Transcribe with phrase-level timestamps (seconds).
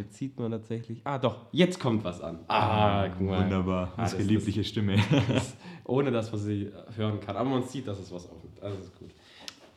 [0.00, 1.02] Jetzt sieht man tatsächlich.
[1.04, 2.38] Ah, doch, jetzt kommt was an.
[2.48, 3.44] Ah, guck mal.
[3.44, 3.92] Wunderbar.
[3.96, 4.96] Ah, Unsere liebliche Stimme.
[5.28, 7.36] Das, ohne dass man sie hören kann.
[7.36, 8.62] Aber man sieht, dass es was aufnimmt.
[8.62, 9.10] Also ist gut.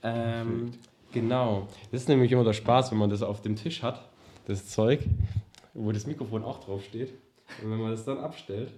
[0.02, 0.72] Ähm,
[1.12, 1.68] genau.
[1.92, 4.08] Das ist nämlich immer der Spaß, wenn man das auf dem Tisch hat,
[4.48, 5.02] das Zeug,
[5.74, 7.14] wo das Mikrofon auch drauf steht.
[7.62, 8.72] Und wenn man das dann abstellt,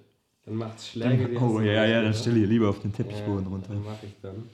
[0.45, 1.29] dann macht es Schläge.
[1.29, 3.69] Dann, oh ja, ja, dann stelle ich lieber auf den Teppichboden ja, runter.
[3.69, 4.49] Dann mache ich dann.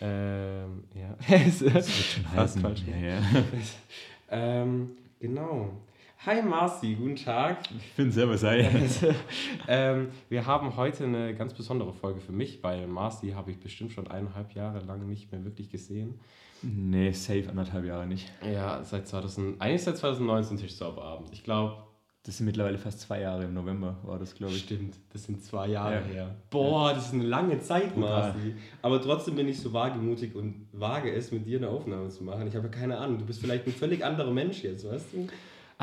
[0.00, 1.16] Ähm, ja.
[1.28, 2.62] das wird schon heißen.
[2.88, 3.22] Ja, ja.
[4.30, 4.90] ähm,
[5.20, 5.70] genau.
[6.24, 7.58] Hi Marci, guten Tag.
[7.76, 8.70] Ich bin selber sei.
[9.68, 13.90] ähm, wir haben heute eine ganz besondere Folge für mich, weil Marci habe ich bestimmt
[13.90, 16.20] schon eineinhalb Jahre lang nicht mehr wirklich gesehen.
[16.62, 18.32] Nee, safe anderthalb Jahre nicht.
[18.40, 21.30] Ja, seit 2000, eigentlich seit 2019 Tischzauberabend.
[21.32, 21.78] Ich glaube,
[22.22, 23.42] das sind mittlerweile fast zwei Jahre.
[23.42, 24.62] Im November war das, glaube ich.
[24.62, 26.02] Stimmt, das sind zwei Jahre ja.
[26.02, 26.36] her.
[26.50, 28.54] Boah, das ist eine lange Zeit, Marci.
[28.80, 32.46] Aber trotzdem bin ich so wagemutig und wage es, mit dir eine Aufnahme zu machen.
[32.46, 33.18] Ich habe keine Ahnung.
[33.18, 35.26] Du bist vielleicht ein völlig anderer Mensch jetzt, weißt du?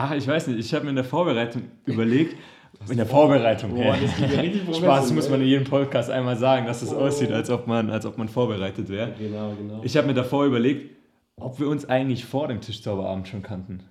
[0.02, 0.60] Ach, ich weiß nicht.
[0.60, 2.38] Ich habe mir in der Vorbereitung überlegt,
[2.90, 3.76] in der Vorbereitung.
[3.76, 7.00] Boah, das ja Spaß muss man in jedem Podcast einmal sagen, dass es oh.
[7.00, 9.14] aussieht, als ob man, als ob man vorbereitet wäre.
[9.20, 9.82] Genau, genau.
[9.84, 10.96] Ich habe mir davor überlegt,
[11.36, 13.84] ob wir uns eigentlich vor dem Tischzauberabend schon kannten.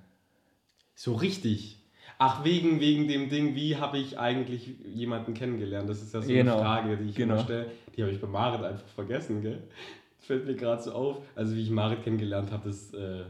[0.94, 1.76] So richtig.
[2.16, 5.90] Ach, wegen, wegen dem Ding, wie habe ich eigentlich jemanden kennengelernt?
[5.90, 6.54] Das ist ja so genau.
[6.54, 7.34] eine Frage, die ich genau.
[7.34, 7.66] immer stelle.
[7.94, 9.62] Die habe ich bei Marit einfach vergessen, gell?
[10.16, 11.18] Das fällt mir gerade so auf.
[11.34, 13.24] Also, wie ich Marit kennengelernt habe, das äh,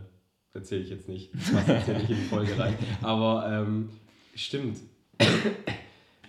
[0.59, 1.31] erzähle ich jetzt nicht.
[1.35, 2.75] Das passt jetzt ja nicht in die Folge rein.
[3.03, 3.91] Aber ähm,
[4.35, 4.79] stimmt.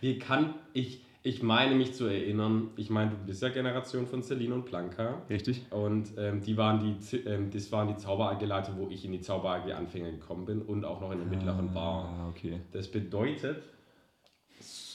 [0.02, 4.24] Wie kann ich ich meine mich zu erinnern, ich meine, du bist ja Generation von
[4.24, 5.22] Celine und Blanca.
[5.30, 5.66] Richtig.
[5.70, 9.20] Und ähm, die waren die, ähm, das waren die Zauber Leute, wo ich in die
[9.20, 12.06] Zauber Anfänger gekommen bin und auch noch in der mittleren Bar.
[12.06, 12.62] Ah, okay.
[12.72, 13.62] Das bedeutet,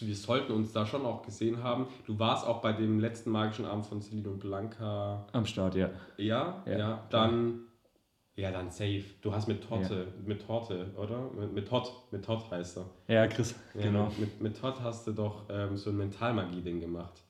[0.00, 1.86] wir sollten uns da schon auch gesehen haben.
[2.06, 5.26] Du warst auch bei dem letzten magischen Abend von Celine und Blanca.
[5.32, 5.90] Am Start, ja.
[6.16, 6.78] Ja, ja.
[6.78, 7.06] ja.
[7.10, 7.60] Dann
[8.36, 9.04] ja, dann safe.
[9.22, 10.26] Du hast mit Torte, ja.
[10.26, 11.30] mit Torte, oder?
[11.38, 13.14] Mit, mit Todd, mit Todd heißt er.
[13.14, 14.10] Ja, Chris, ja, genau.
[14.18, 17.22] Mit, mit Todd hast du doch ähm, so ein Mentalmagie-Ding gemacht.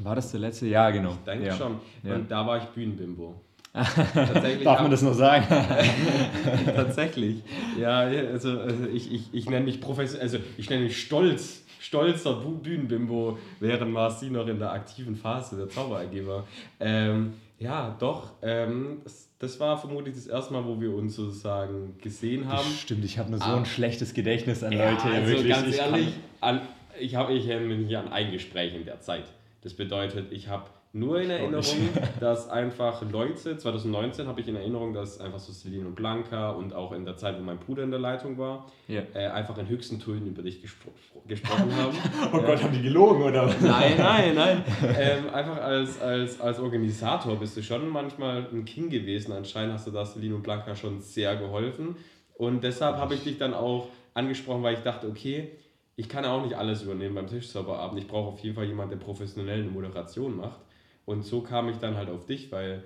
[0.00, 0.66] War das der letzte?
[0.66, 1.10] Ja, genau.
[1.10, 1.54] Ich denke ja.
[1.54, 1.80] schon.
[2.02, 3.40] Und da war ich Bühnenbimbo.
[4.64, 5.46] Darf man das noch sagen?
[6.74, 7.42] Tatsächlich.
[7.78, 12.34] Ja, also, also ich, ich, ich nenne mich professionell, also ich nenne mich stolz, stolzer
[12.34, 16.46] Bühnenbimbo, während Marci noch in der aktiven Phase der Zauber war.
[16.80, 18.32] Ähm, ja, doch.
[18.40, 22.68] Ähm, das, das war vermutlich das erste Mal, wo wir uns sozusagen gesehen haben.
[22.70, 23.56] Stimmt, ich habe nur so ah.
[23.56, 25.04] ein schlechtes Gedächtnis an ja, Leute.
[25.04, 26.08] Also wirklich, ganz ich ehrlich,
[26.40, 26.60] an,
[26.98, 29.24] ich habe ich erinnere mich an ein Gespräch in der Zeit.
[29.62, 31.88] Das bedeutet, ich habe nur in Erinnerung,
[32.20, 36.74] dass einfach Leute, 2019 habe ich in Erinnerung, dass einfach so Celine und Blanca und
[36.74, 39.04] auch in der Zeit, wo mein Bruder in der Leitung war, yeah.
[39.14, 40.90] äh, einfach in höchsten Tönen über dich gespro
[41.28, 41.96] gesprochen haben.
[42.32, 43.60] oh Gott, haben die gelogen oder was?
[43.60, 44.64] Nein, nein, nein.
[44.98, 49.32] ähm, einfach als, als, als Organisator bist du schon manchmal ein King gewesen.
[49.32, 51.96] Anscheinend hast du da Celine und Blanca schon sehr geholfen.
[52.34, 55.50] Und deshalb habe ich dich dann auch angesprochen, weil ich dachte, okay,
[55.96, 57.98] ich kann auch nicht alles übernehmen beim Tischzauberabend.
[57.98, 60.60] Ich brauche auf jeden Fall jemanden, der professionell eine Moderation macht.
[61.06, 62.84] Und so kam ich dann halt auf dich, weil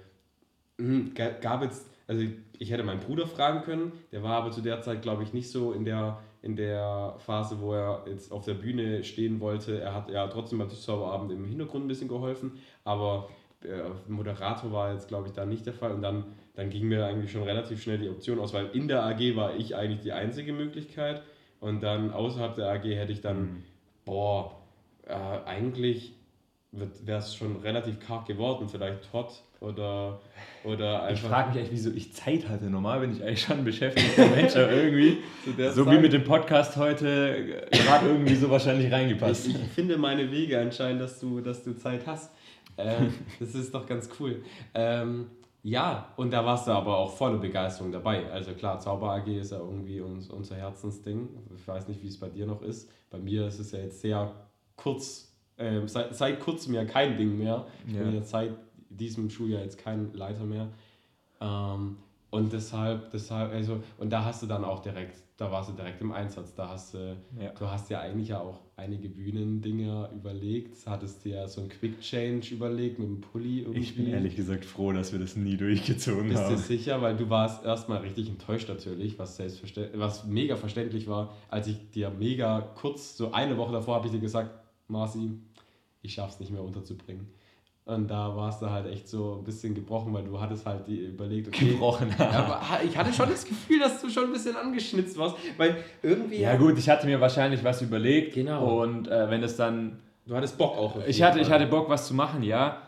[0.78, 1.10] mh,
[1.40, 2.22] gab es, also
[2.58, 5.50] ich hätte meinen Bruder fragen können, der war aber zu der Zeit, glaube ich, nicht
[5.50, 9.80] so in der, in der Phase, wo er jetzt auf der Bühne stehen wollte.
[9.80, 13.28] Er hat ja trotzdem beim Tischzauberabend im Hintergrund ein bisschen geholfen, aber
[13.62, 15.92] äh, Moderator war jetzt, glaube ich, da nicht der Fall.
[15.92, 19.04] Und dann, dann ging mir eigentlich schon relativ schnell die Option aus, weil in der
[19.04, 21.22] AG war ich eigentlich die einzige Möglichkeit.
[21.60, 23.64] Und dann außerhalb der AG hätte ich dann, mhm.
[24.04, 24.60] boah,
[25.06, 26.14] äh, eigentlich
[26.72, 30.20] wäre es schon relativ karg geworden, vielleicht Todd oder,
[30.64, 31.24] oder einfach.
[31.24, 32.66] Ich frage mich eigentlich, wieso ich Zeit hatte.
[32.66, 35.18] Normal bin ich eigentlich schon beschäftigt, Mensch, aber irgendwie,
[35.72, 35.94] so Zeit.
[35.94, 39.48] wie mit dem Podcast heute, gerade irgendwie so wahrscheinlich reingepasst.
[39.48, 42.30] Ich, ich, finde meine Wege anscheinend, dass du, dass du Zeit hast.
[42.78, 44.42] Ähm, das ist doch ganz cool.
[44.74, 45.26] Ähm,
[45.62, 48.30] ja, und da warst du aber auch volle Begeisterung dabei.
[48.30, 51.28] Also klar, Zauber AG ist ja irgendwie uns, unser Herzensding.
[51.54, 52.90] Ich weiß nicht, wie es bei dir noch ist.
[53.10, 54.32] Bei mir ist es ja jetzt sehr
[54.76, 55.29] kurz
[55.60, 57.66] äh, seit, seit kurzem ja kein Ding mehr.
[57.86, 57.92] Ja.
[57.92, 58.52] Ich bin seit
[58.88, 60.68] diesem Schuljahr jetzt kein Leiter mehr.
[61.40, 61.96] Ähm,
[62.30, 66.00] und deshalb, deshalb, also, und da hast du dann auch direkt, da warst du direkt
[66.00, 66.54] im Einsatz.
[66.54, 67.50] Da hast du, ja.
[67.58, 70.76] du hast ja eigentlich ja auch einige Bühnendinger überlegt.
[70.86, 73.80] Hattest dir ja so ein Quick Change überlegt mit dem Pulli irgendwie.
[73.80, 76.54] Ich bin ehrlich gesagt froh, dass wir das nie durchgezogen Bist haben.
[76.54, 77.02] Bist du sicher?
[77.02, 81.90] Weil du warst erstmal richtig enttäuscht natürlich, was selbstverständlich, was mega verständlich war, als ich
[81.90, 84.50] dir mega kurz, so eine Woche davor habe ich dir gesagt,
[84.86, 85.32] Marci,
[86.02, 87.28] ich schaff's nicht mehr unterzubringen.
[87.86, 91.06] Und da warst du halt echt so ein bisschen gebrochen, weil du hattest halt die
[91.06, 91.70] überlegt, okay.
[91.70, 92.14] Gebrochen.
[92.18, 95.82] ja, aber ich hatte schon das Gefühl, dass du schon ein bisschen angeschnitzt warst, weil
[96.02, 96.40] irgendwie.
[96.40, 98.34] Ja, gut, ich hatte mir wahrscheinlich was überlegt.
[98.34, 98.82] Genau.
[98.82, 99.98] Und äh, wenn es dann.
[100.26, 101.04] Du hattest Bock auch.
[101.06, 102.82] Ich hatte, ich hatte Bock, was zu machen, ja.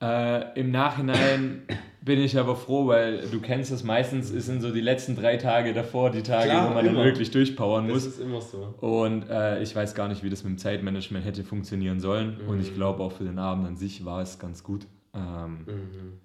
[0.00, 1.62] Äh, Im Nachhinein
[2.04, 5.72] bin ich aber froh, weil du kennst es meistens, sind so die letzten drei Tage
[5.72, 6.96] davor die Tage, Klar, wo man immer.
[6.98, 8.04] dann wirklich durchpowern muss.
[8.04, 8.74] Das ist immer so.
[8.80, 12.36] Und äh, ich weiß gar nicht, wie das mit dem Zeitmanagement hätte funktionieren sollen.
[12.42, 12.48] Mhm.
[12.48, 14.86] Und ich glaube auch für den Abend an sich war es ganz gut.
[15.14, 16.20] Ähm, mhm.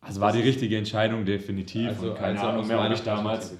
[0.00, 1.88] Also war die richtige Entscheidung, definitiv.
[1.88, 3.56] Also, und keine also Ahnung mehr, ob ich damals.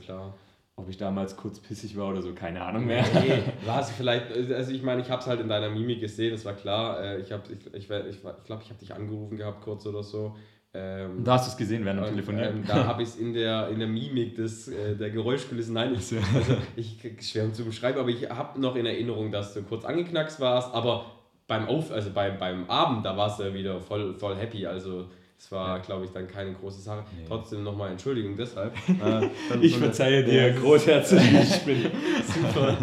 [0.79, 3.03] Ob ich damals kurz pissig war oder so, keine Ahnung mehr.
[3.15, 6.33] Nee, war es vielleicht, also ich meine, ich habe es halt in deiner Mimik gesehen,
[6.33, 7.03] das war klar.
[7.03, 10.03] Äh, ich glaube, ich, ich, ich, ich, glaub, ich habe dich angerufen gehabt kurz oder
[10.03, 10.37] so.
[10.77, 12.57] Ähm, da hast du es gesehen während dem Telefonieren.
[12.57, 15.95] Ähm, da habe ich es in der, in der Mimik des, äh, der Geräuschkulisse, nein,
[15.95, 19.85] ich, also ich, schwer zu beschreiben, aber ich habe noch in Erinnerung, dass du kurz
[19.85, 21.07] angeknackst warst, aber
[21.47, 25.07] beim Auf, also beim, beim Abend, da warst du wieder voll, voll happy, also
[25.39, 25.83] es war, ja.
[25.83, 27.05] glaube ich, dann keine große Sache.
[27.17, 27.25] Nee.
[27.29, 28.75] Trotzdem nochmal Entschuldigung deshalb.
[28.89, 29.29] Äh,
[29.61, 31.21] ich verzeihe dir großherzig.
[31.43, 31.91] ich bin
[32.27, 32.77] super.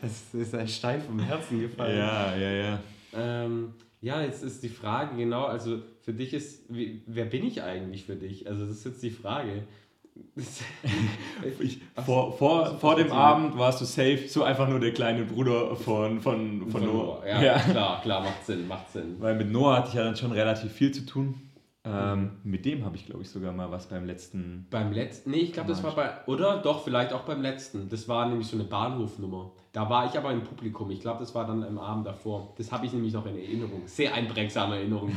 [0.00, 1.98] Das ist ein Stein vom Herzen gefallen.
[1.98, 2.78] Ja, ja, ja.
[3.14, 7.62] Ähm, ja, jetzt ist die Frage genau, also für dich ist, wie, wer bin ich
[7.62, 8.48] eigentlich für dich?
[8.48, 9.62] Also das ist jetzt die Frage.
[11.60, 15.76] ich, vor vor, vor dem Abend warst du safe, so einfach nur der kleine Bruder
[15.76, 17.26] von, von, von, von Noah.
[17.26, 19.16] Ja, ja, klar, klar, macht Sinn, macht Sinn.
[19.20, 21.40] Weil mit Noah hatte ich ja dann schon relativ viel zu tun.
[21.84, 24.68] Ähm, mit dem habe ich, glaube ich, sogar mal was beim letzten.
[24.70, 25.32] Beim letzten?
[25.32, 26.10] Nee, ich glaube, das war bei.
[26.26, 26.58] Oder?
[26.58, 27.88] Doch, vielleicht auch beim letzten.
[27.88, 29.50] Das war nämlich so eine Bahnhofnummer.
[29.72, 30.90] Da war ich aber im Publikum.
[30.92, 32.54] Ich glaube, das war dann im Abend davor.
[32.56, 33.82] Das habe ich nämlich noch in Erinnerung.
[33.86, 35.10] Sehr einprägsame Erinnerung.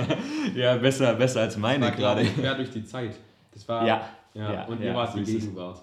[0.54, 2.24] ja, besser, besser als meine gerade.
[2.24, 3.18] Quer durch die Zeit.
[3.54, 3.86] Das war.
[3.86, 4.06] Ja.
[4.34, 5.80] ja, ja und ja, mir war es die Gegenwart.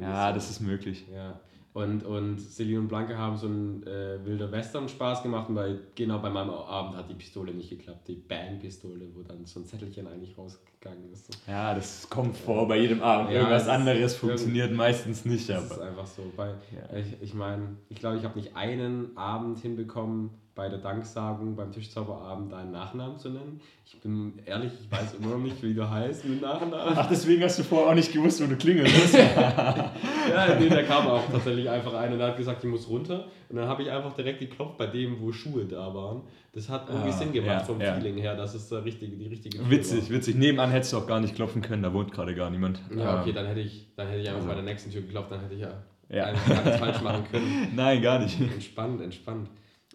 [0.00, 0.34] ja, so.
[0.34, 1.04] das ist möglich.
[1.12, 1.38] Ja.
[1.76, 5.74] Und, und Celine und Blanke haben so einen äh, wilder Western Spaß gemacht und bei,
[5.94, 9.66] genau bei meinem Abend hat die Pistole nicht geklappt, die Bang-Pistole, wo dann so ein
[9.66, 11.38] Zettelchen eigentlich rausgegangen ist.
[11.46, 13.30] Ja, das kommt vor bei jedem Abend.
[13.30, 15.50] Ja, Irgendwas anderes funktioniert meistens nicht.
[15.50, 15.74] Das aber.
[15.74, 16.22] ist einfach so.
[16.34, 16.96] Bei, ja.
[16.96, 21.70] Ich, ich meine, ich glaube, ich habe nicht einen Abend hinbekommen, bei der Danksagung beim
[21.70, 23.60] Tischzauberabend deinen Nachnamen zu nennen.
[23.84, 26.94] Ich bin ehrlich, ich weiß immer noch nicht, wie du heißt mit Nachnamen.
[26.96, 29.14] Ach, deswegen hast du vorher auch nicht gewusst, wo du klingelst.
[29.14, 33.26] ja, nee, da kam auch tatsächlich einfach einer und hat gesagt, ich muss runter.
[33.50, 36.22] Und dann habe ich einfach direkt geklopft bei dem, wo Schuhe da waren.
[36.54, 37.92] Das hat irgendwie ah, Sinn gemacht ja, vom ja.
[37.92, 40.16] Feeling her, dass es der richtige, die richtige Tür Witzig, war.
[40.16, 40.36] witzig.
[40.36, 42.80] Nebenan hättest du auch gar nicht klopfen können, da wohnt gerade gar niemand.
[42.96, 44.48] Ja, okay, dann hätte ich, dann hätte ich einfach also.
[44.48, 46.32] bei der nächsten Tür geklopft, dann hätte ich ja, ja.
[46.32, 47.68] gar nichts falsch machen können.
[47.76, 48.40] Nein, gar nicht.
[48.40, 49.50] Entspannt, entspannt.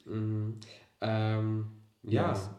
[0.05, 0.59] Mhm.
[1.01, 1.65] Ähm,
[2.03, 2.29] ja.
[2.29, 2.49] Yes.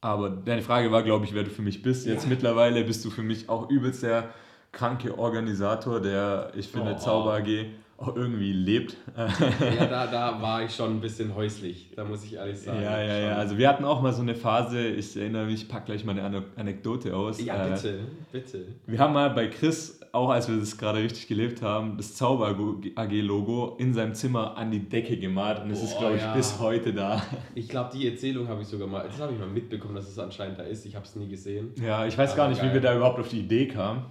[0.00, 2.06] Aber deine Frage war, glaube ich, wer du für mich bist.
[2.06, 2.30] Jetzt ja.
[2.30, 4.30] mittlerweile bist du für mich auch übelst der
[4.72, 7.66] kranke Organisator, der, ich finde, oh, Zauber AG
[8.00, 8.96] auch irgendwie lebt.
[9.16, 12.82] ja, da, da war ich schon ein bisschen häuslich, da muss ich ehrlich sagen.
[12.82, 13.36] Ja, ja, ja.
[13.36, 16.18] Also wir hatten auch mal so eine Phase, ich erinnere mich, ich packe gleich mal
[16.18, 17.42] eine Anekdote aus.
[17.44, 18.02] Ja, bitte, äh,
[18.32, 18.64] bitte.
[18.86, 22.56] Wir haben mal bei Chris auch als wir das gerade richtig gelebt haben, das Zauber
[22.96, 26.34] AG-Logo in seinem Zimmer an die Decke gemalt und es ist, glaube ich, ja.
[26.34, 27.22] bis heute da.
[27.54, 30.18] Ich glaube, die Erzählung habe ich sogar mal, das habe ich mal mitbekommen, dass es
[30.18, 30.84] anscheinend da ist.
[30.84, 31.72] Ich habe es nie gesehen.
[31.80, 32.70] Ja, ich weiß Aber gar nicht, geil.
[32.70, 34.04] wie wir da überhaupt auf die Idee kamen.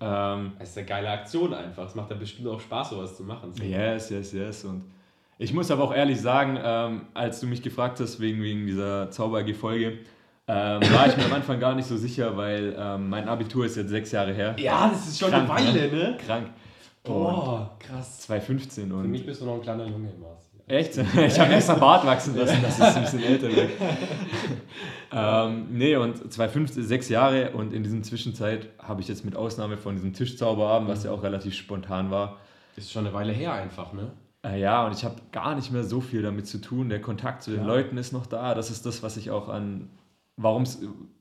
[0.00, 1.86] Ähm, es ist eine geile Aktion einfach.
[1.86, 3.52] Es macht ja bestimmt auch Spaß, sowas zu machen.
[3.62, 4.64] Yes, yes, yes.
[4.64, 4.84] Und
[5.38, 9.10] ich muss aber auch ehrlich sagen, ähm, als du mich gefragt hast, wegen, wegen dieser
[9.10, 9.98] Zauber AG-Folge,
[10.48, 13.76] ähm, war ich mir am Anfang gar nicht so sicher, weil ähm, mein Abitur ist
[13.76, 14.54] jetzt sechs Jahre her.
[14.58, 16.10] Ja, das ist schon Krank, eine Weile, ne?
[16.10, 16.18] ne?
[16.24, 16.50] Krank.
[17.02, 18.20] Boah, krass.
[18.20, 19.02] 2015 und.
[19.02, 20.46] Für mich bist du noch ein kleiner Junge im Mars.
[20.68, 20.96] Echt?
[21.16, 23.70] Ich habe extra Bart wachsen lassen, dass es ein bisschen älter wird.
[25.12, 29.76] ähm, nee, und 2015, sechs Jahre und in dieser Zwischenzeit habe ich jetzt mit Ausnahme
[29.76, 32.38] von diesem Tischzauberabend, was ja auch relativ spontan war.
[32.76, 34.12] Ist schon eine Weile her einfach, ne?
[34.44, 36.88] Äh, ja, und ich habe gar nicht mehr so viel damit zu tun.
[36.88, 37.66] Der Kontakt zu den ja.
[37.66, 38.54] Leuten ist noch da.
[38.54, 39.88] Das ist das, was ich auch an
[40.36, 40.80] warum es,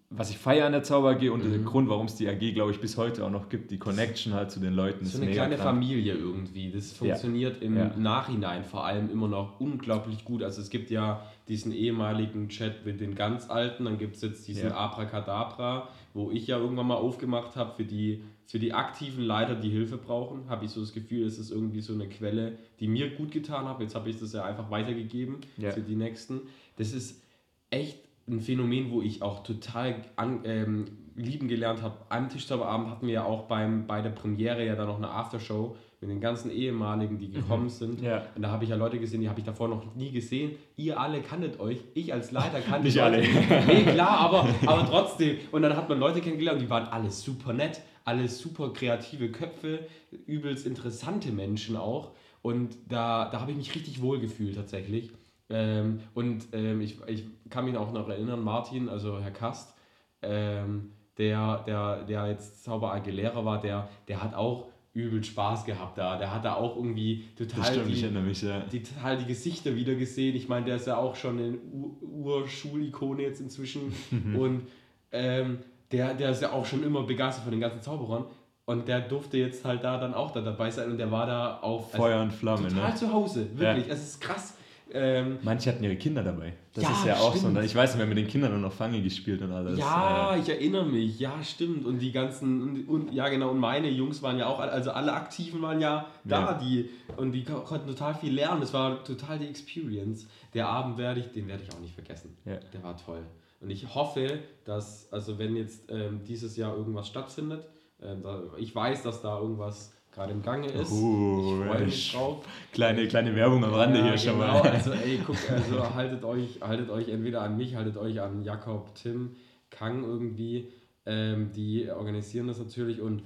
[0.09, 1.49] was ich feiere an der Zauber AG und mhm.
[1.49, 4.33] der Grund, warum es die AG, glaube ich, bis heute auch noch gibt, die Connection
[4.33, 5.03] halt zu den Leuten.
[5.03, 5.69] Das ist eine kleine krank.
[5.69, 6.71] Familie irgendwie.
[6.71, 7.67] Das funktioniert ja.
[7.67, 7.91] im ja.
[7.97, 10.43] Nachhinein vor allem immer noch unglaublich gut.
[10.43, 14.47] Also es gibt ja diesen ehemaligen Chat mit den ganz Alten, dann gibt es jetzt
[14.47, 14.75] diesen ja.
[14.75, 19.69] Abracadabra, wo ich ja irgendwann mal aufgemacht habe für die, für die aktiven Leiter, die
[19.69, 23.15] Hilfe brauchen, habe ich so das Gefühl, es ist irgendwie so eine Quelle, die mir
[23.15, 23.79] gut getan hat.
[23.79, 25.71] Jetzt habe ich das ja einfach weitergegeben ja.
[25.71, 26.41] für die Nächsten.
[26.77, 27.21] Das ist
[27.69, 30.85] echt ein Phänomen, wo ich auch total an, ähm,
[31.15, 31.97] lieben gelernt habe.
[32.09, 35.75] Am Tischzauberabend hatten wir ja auch beim, bei der Premiere ja dann noch eine Aftershow
[36.01, 37.69] mit den ganzen ehemaligen, die gekommen mhm.
[37.69, 38.01] sind.
[38.01, 38.25] Ja.
[38.35, 40.51] Und da habe ich ja Leute gesehen, die habe ich davor noch nie gesehen.
[40.75, 43.21] Ihr alle kanntet euch, ich als Leiter kannte Nicht alle.
[43.21, 45.37] nee, klar, aber, aber trotzdem.
[45.51, 49.87] Und dann hat man Leute kennengelernt, die waren alle super nett, alle super kreative Köpfe,
[50.25, 52.11] übelst interessante Menschen auch.
[52.41, 55.11] Und da, da habe ich mich richtig wohl gefühlt tatsächlich.
[55.49, 59.73] Ähm, und ähm, ich, ich kann mich auch noch erinnern, Martin, also Herr Kast,
[60.21, 65.65] ähm, der, der, der jetzt Zauber AG Lehrer war, der, der hat auch übel Spaß
[65.65, 66.17] gehabt da.
[66.17, 68.61] Der hat da auch irgendwie total, stimmt, die, mich, ja.
[68.61, 70.35] die, total die Gesichter wieder gesehen.
[70.35, 71.57] Ich meine, der ist ja auch schon eine
[72.01, 73.93] Urschulikone jetzt inzwischen.
[74.37, 74.67] und
[75.11, 75.59] ähm,
[75.95, 78.25] der, der ist ja auch schon immer begeistert von den ganzen Zauberern.
[78.65, 81.59] Und der durfte jetzt halt da dann auch da dabei sein und der war da
[81.61, 82.95] auch Feuer und Flamme, total ne?
[82.95, 83.87] zu Hause, wirklich.
[83.87, 83.93] Ja.
[83.93, 84.57] Es ist krass.
[84.91, 86.53] Ähm, Manche hatten ihre Kinder dabei.
[86.73, 87.55] Das ja, ist ja auch stimmt.
[87.55, 87.61] so.
[87.61, 89.77] Ich weiß, wir haben mit den Kindern noch Fange gespielt und alles.
[89.77, 91.19] Ja, äh, ich erinnere mich.
[91.19, 91.85] Ja, stimmt.
[91.85, 95.13] Und die ganzen, und, und, ja genau, und meine Jungs waren ja auch, also alle
[95.13, 96.53] Aktiven waren ja da, ja.
[96.53, 98.61] die, und die konnten total viel lernen.
[98.61, 100.27] Das war total die Experience.
[100.53, 102.37] Der Abend werde ich, den werde ich auch nicht vergessen.
[102.45, 102.57] Ja.
[102.73, 103.23] Der war toll.
[103.61, 107.65] Und ich hoffe, dass, also wenn jetzt ähm, dieses Jahr irgendwas stattfindet,
[107.99, 110.91] äh, da, ich weiß, dass da irgendwas gerade im Gange ist.
[110.91, 112.45] Uh, ich freue mich drauf.
[112.71, 114.63] Kleine, kleine Werbung am Rande ja, hier schon genau.
[114.63, 114.69] mal.
[114.69, 118.95] Also ey, guck, also haltet euch, haltet euch entweder an mich, haltet euch an Jakob,
[118.95, 119.35] Tim,
[119.69, 120.71] Kang irgendwie.
[121.05, 123.21] Ähm, die organisieren das natürlich und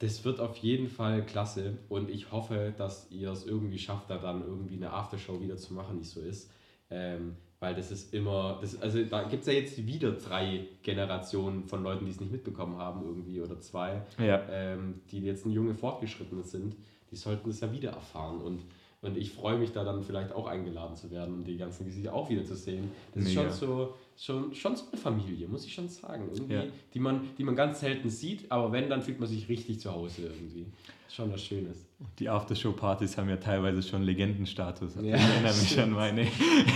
[0.00, 4.18] das wird auf jeden Fall klasse und ich hoffe, dass ihr es irgendwie schafft, da
[4.18, 6.50] dann irgendwie eine Aftershow wieder zu machen, die so ist.
[6.90, 11.62] Ähm, weil das ist immer, das, also da gibt es ja jetzt wieder drei Generationen
[11.68, 14.42] von Leuten, die es nicht mitbekommen haben irgendwie oder zwei, ja.
[14.50, 16.74] ähm, die jetzt ein junge Fortgeschrittene sind,
[17.12, 18.62] die sollten es ja wieder erfahren und,
[19.00, 22.12] und ich freue mich da dann vielleicht auch eingeladen zu werden und die ganzen Gesichter
[22.12, 22.90] auch wieder zu sehen.
[23.14, 23.42] Das Mega.
[23.42, 26.64] ist schon so, schon, schon so eine Familie, muss ich schon sagen, irgendwie, ja.
[26.92, 29.92] die, man, die man ganz selten sieht, aber wenn, dann fühlt man sich richtig zu
[29.92, 30.66] Hause irgendwie
[31.14, 31.86] schon was Schönes.
[32.18, 34.94] Die Aftershow-Partys haben ja teilweise schon Legendenstatus.
[34.96, 36.26] Ja, ich erinnere mich an meine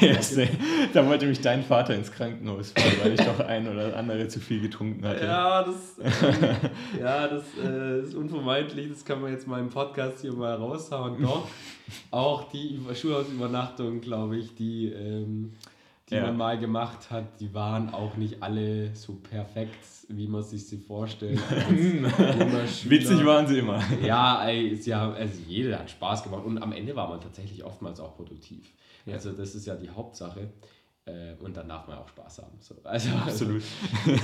[0.00, 0.48] erste.
[0.92, 4.40] Da wollte mich dein Vater ins Krankenhaus fahren, weil ich doch ein oder andere zu
[4.40, 5.24] viel getrunken hatte.
[5.24, 5.96] Ja, das,
[7.00, 8.90] ja, das äh, ist unvermeidlich.
[8.90, 11.20] Das kann man jetzt mal im Podcast hier mal raushauen.
[11.22, 11.48] Doch,
[12.10, 14.88] auch die Schulhausübernachtung, glaube ich, die.
[14.88, 15.54] Ähm,
[16.08, 16.22] die ja.
[16.22, 20.78] man mal gemacht hat, die waren auch nicht alle so perfekt, wie man sich sie
[20.78, 21.38] vorstellt.
[22.88, 23.82] Witzig waren sie immer.
[24.04, 27.64] Ja, ey, sie haben, also jeder hat Spaß gemacht und am Ende war man tatsächlich
[27.64, 28.72] oftmals auch produktiv.
[29.04, 29.14] Ja.
[29.14, 30.48] Also das ist ja die Hauptsache.
[31.08, 32.58] Äh, und dann darf man auch Spaß haben.
[32.58, 33.62] So, also, Absolut.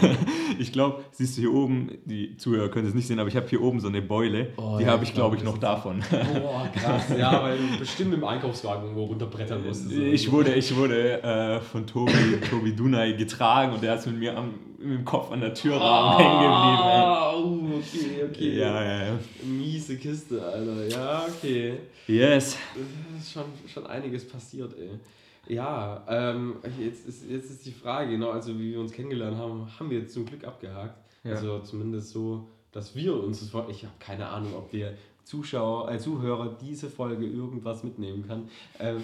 [0.58, 3.46] ich glaube, siehst du hier oben, die Zuhörer können es nicht sehen, aber ich habe
[3.46, 4.52] hier oben so eine Beule.
[4.56, 6.02] Oh, die ja, habe ich, glaube ich, noch davon.
[6.10, 7.04] Boah, krass.
[7.16, 9.92] Ja, weil du bestimmt im Einkaufswagen irgendwo runterbrettern musstest.
[9.92, 14.36] Ich wurde, ich wurde äh, von Tobi, Tobi Dunay getragen und der ist mit mir
[14.36, 17.72] am, mit dem Kopf an der Türrahmen oh, hängen geblieben.
[17.72, 18.58] Oh, okay, okay.
[18.58, 19.18] Ja, ja, ja.
[19.44, 20.88] Miese Kiste, Alter.
[20.88, 21.74] Ja, okay.
[22.08, 22.56] Yes.
[22.74, 24.98] Das ist schon, schon einiges passiert, ey.
[25.48, 29.68] Ja, ähm, jetzt, ist, jetzt ist die Frage, genau, also wie wir uns kennengelernt haben,
[29.78, 30.98] haben wir jetzt zum Glück abgehakt.
[31.24, 31.32] Ja.
[31.32, 33.68] Also zumindest so, dass wir uns das.
[33.68, 34.94] Ich habe keine Ahnung, ob der
[35.24, 38.48] Zuschauer, äh, Zuhörer diese Folge irgendwas mitnehmen kann.
[38.78, 39.02] Ähm,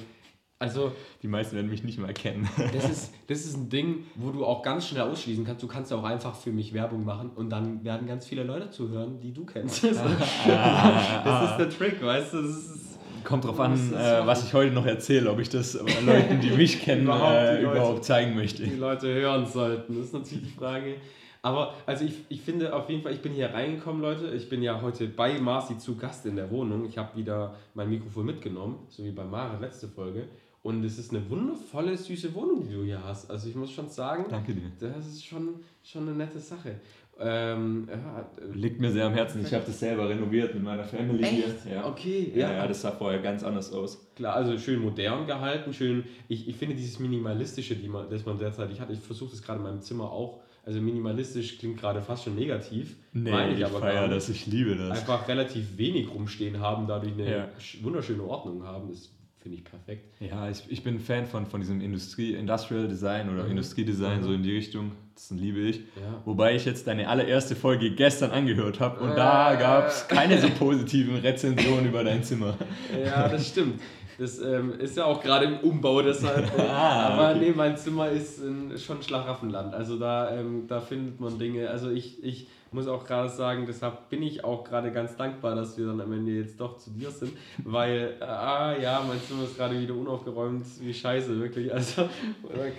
[0.60, 0.90] also,
[1.22, 2.48] die meisten werden mich nicht mehr erkennen.
[2.72, 5.62] Das ist, das ist ein Ding, wo du auch ganz schnell ausschließen kannst.
[5.62, 9.20] Du kannst auch einfach für mich Werbung machen und dann werden ganz viele Leute zuhören,
[9.20, 9.84] die du kennst.
[9.84, 12.42] das ist der Trick, weißt du?
[12.42, 12.87] Das ist,
[13.28, 16.80] Kommt drauf an, äh, was ich heute noch erzähle, ob ich das Leuten, die mich
[16.80, 18.62] kennen, überhaupt, äh, überhaupt Leute, zeigen möchte.
[18.62, 20.94] Die Leute hören sollten, das ist natürlich die Frage.
[21.42, 24.28] Aber also ich, ich finde auf jeden Fall, ich bin hier reingekommen, Leute.
[24.34, 26.86] Ich bin ja heute bei Marci zu Gast in der Wohnung.
[26.86, 30.28] Ich habe wieder mein Mikrofon mitgenommen, so wie bei Mara letzte Folge.
[30.62, 33.30] Und es ist eine wundervolle, süße Wohnung, die du hier hast.
[33.30, 34.72] Also ich muss schon sagen, Danke dir.
[34.80, 36.80] das ist schon, schon eine nette Sache.
[37.20, 39.44] Ähm, ja, Liegt mir sehr am Herzen.
[39.44, 41.64] Ich habe das selber renoviert mit meiner Family Echt?
[41.64, 41.74] hier.
[41.74, 41.86] Ja.
[41.86, 42.52] Okay, ja.
[42.52, 42.66] ja.
[42.66, 44.12] das sah vorher ganz anders aus.
[44.14, 46.04] Klar, also schön modern gehalten, schön.
[46.28, 49.58] Ich, ich finde dieses Minimalistische, die man, das man derzeit hat, ich versuche das gerade
[49.58, 50.40] in meinem Zimmer auch.
[50.64, 52.96] Also minimalistisch klingt gerade fast schon negativ.
[53.12, 54.98] Nee, meine ich, ich aber feier das, ich liebe das.
[54.98, 57.48] Einfach relativ wenig rumstehen haben, dadurch eine ja.
[57.82, 58.90] wunderschöne Ordnung haben.
[58.90, 59.10] Das
[59.40, 60.04] finde ich perfekt.
[60.20, 63.52] Ja, ich, ich bin Fan von, von diesem Industrie, Industrial Design oder mhm.
[63.52, 64.24] Industriedesign, mhm.
[64.24, 64.92] so in die Richtung.
[65.14, 65.78] Das liebe ich.
[65.78, 66.22] Ja.
[66.24, 69.16] Wobei ich jetzt deine allererste Folge gestern angehört habe und äh.
[69.16, 72.56] da gab es keine so positiven Rezensionen über dein Zimmer.
[73.04, 73.80] Ja, das stimmt.
[74.18, 76.50] Das ähm, ist ja auch gerade im Umbau, deshalb.
[76.58, 77.46] ah, aber okay.
[77.46, 79.74] nee, mein Zimmer ist in, schon Schlaraffenland.
[79.74, 81.70] Also da, ähm, da findet man Dinge.
[81.70, 85.78] Also ich, ich muss auch gerade sagen, deshalb bin ich auch gerade ganz dankbar, dass
[85.78, 87.32] wir dann am Ende jetzt doch zu dir sind,
[87.64, 91.72] weil, ah ja, mein Zimmer ist gerade wieder unaufgeräumt, wie scheiße, wirklich.
[91.72, 92.08] Also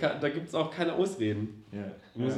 [0.02, 1.64] da, da gibt es auch keine Ausreden.
[1.72, 1.92] Ja.
[2.16, 2.34] Muss,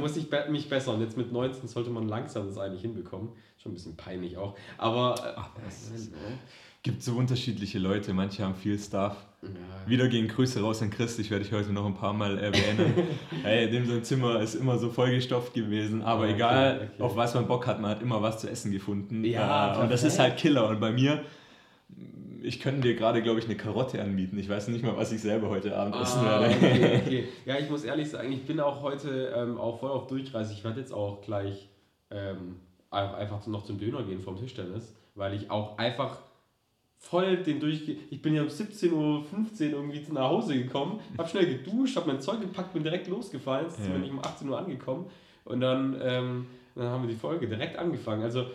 [0.00, 1.00] muss ich mich bessern.
[1.00, 3.30] Jetzt mit 19 sollte man langsam das eigentlich hinbekommen.
[3.56, 4.54] Schon ein bisschen peinlich auch.
[4.76, 5.14] Aber.
[5.18, 6.12] Äh, Ach, das ist,
[6.84, 8.12] gibt so unterschiedliche Leute.
[8.12, 9.16] Manche haben viel Stuff.
[9.42, 9.48] Ja.
[9.86, 12.94] Wieder gehen Grüße raus an Chris, ich werde dich heute noch ein paar Mal erwähnen.
[13.42, 17.02] hey, dem sein Zimmer ist immer so vollgestopft gewesen, aber okay, egal, okay.
[17.02, 19.24] auf was man Bock hat, man hat immer was zu essen gefunden.
[19.24, 20.68] Ja, äh, und das ist halt Killer.
[20.68, 21.22] Und bei mir,
[22.42, 24.38] ich könnte dir gerade, glaube ich, eine Karotte anbieten.
[24.38, 26.54] Ich weiß nicht mal, was ich selber heute Abend ah, essen werde.
[26.54, 27.28] Okay, okay.
[27.46, 30.52] Ja, ich muss ehrlich sagen, ich bin auch heute ähm, auch voll auf Durchreise.
[30.52, 31.70] Ich werde jetzt auch gleich
[32.10, 32.56] ähm,
[32.90, 36.18] einfach noch zum Döner gehen vom Tischtennis, weil ich auch einfach
[37.08, 37.96] voll den durchge...
[38.10, 39.24] Ich bin ja um 17.15 Uhr
[39.60, 43.92] irgendwie nach Hause gekommen, hab schnell geduscht, hab mein Zeug gepackt, bin direkt losgefallen, ja.
[43.92, 45.06] bin ich um 18 Uhr angekommen.
[45.44, 48.22] Und dann, ähm, dann haben wir die Folge direkt angefangen.
[48.22, 48.46] Also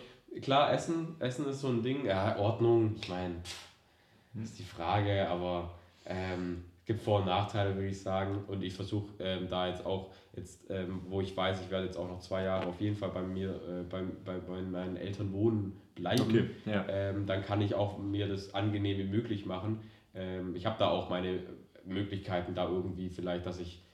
[0.42, 2.04] klar, Essen, Essen ist so ein Ding.
[2.04, 3.36] Ja, Ordnung, ich meine,
[4.42, 5.70] ist die Frage, aber
[6.06, 8.42] ähm, gibt Vor- und Nachteile, würde ich sagen.
[8.48, 11.96] Und ich versuche ähm, da jetzt auch, jetzt, ähm, wo ich weiß, ich werde jetzt
[11.96, 15.32] auch noch zwei Jahre auf jeden Fall bei mir, äh, bei, bei, bei meinen Eltern
[15.32, 16.22] wohnen bleiben.
[16.22, 16.84] Okay, ja.
[16.88, 19.82] ähm, dann kann ich auch mir das angenehm wie möglich machen.
[20.16, 21.38] Ähm, ich habe da auch meine
[21.84, 23.84] Möglichkeiten, da irgendwie vielleicht, dass ich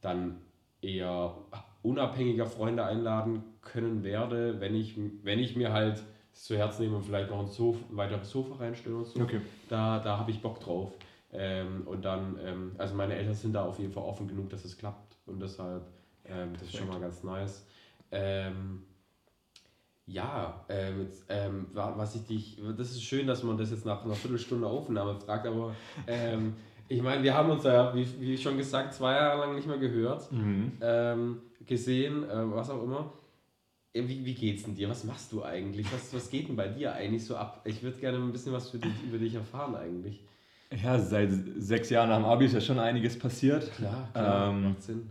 [0.00, 0.40] dann
[0.82, 1.36] eher
[1.82, 6.02] unabhängiger Freunde einladen können werde, wenn ich, wenn ich mir halt
[6.32, 9.20] zu Herzen nehme und vielleicht noch ein, Sofa, ein weiteres Sofa reinstelle und so.
[9.20, 9.40] Okay.
[9.68, 10.92] Da, da habe ich Bock drauf.
[11.32, 14.64] Ähm, und dann, ähm, also meine Eltern sind da auf jeden Fall offen genug, dass
[14.64, 15.16] es klappt.
[15.26, 15.86] Und deshalb,
[16.24, 17.64] ähm, das ist schon mal ganz nice.
[18.10, 18.82] Ähm,
[20.06, 21.28] ja, ähm, jetzt,
[21.74, 25.46] was ich dich, das ist schön, dass man das jetzt nach einer Viertelstunde Aufnahme fragt,
[25.46, 25.72] aber
[26.88, 29.78] ich meine, wir haben uns ja, wie, wie schon gesagt, zwei Jahre lang nicht mehr
[29.78, 30.72] gehört, mhm.
[31.64, 33.12] gesehen, äh, was auch immer.
[33.92, 34.88] Wie, wie geht's denn dir?
[34.88, 35.92] Was machst du eigentlich?
[35.92, 37.60] Was, was geht denn bei dir eigentlich so ab?
[37.64, 40.24] Ich würde gerne ein bisschen was für dich, über dich erfahren eigentlich.
[40.82, 43.72] Ja, seit sechs Jahren nach dem Abi ist ja schon einiges passiert.
[43.74, 45.10] Klar, klar ähm, macht Sinn.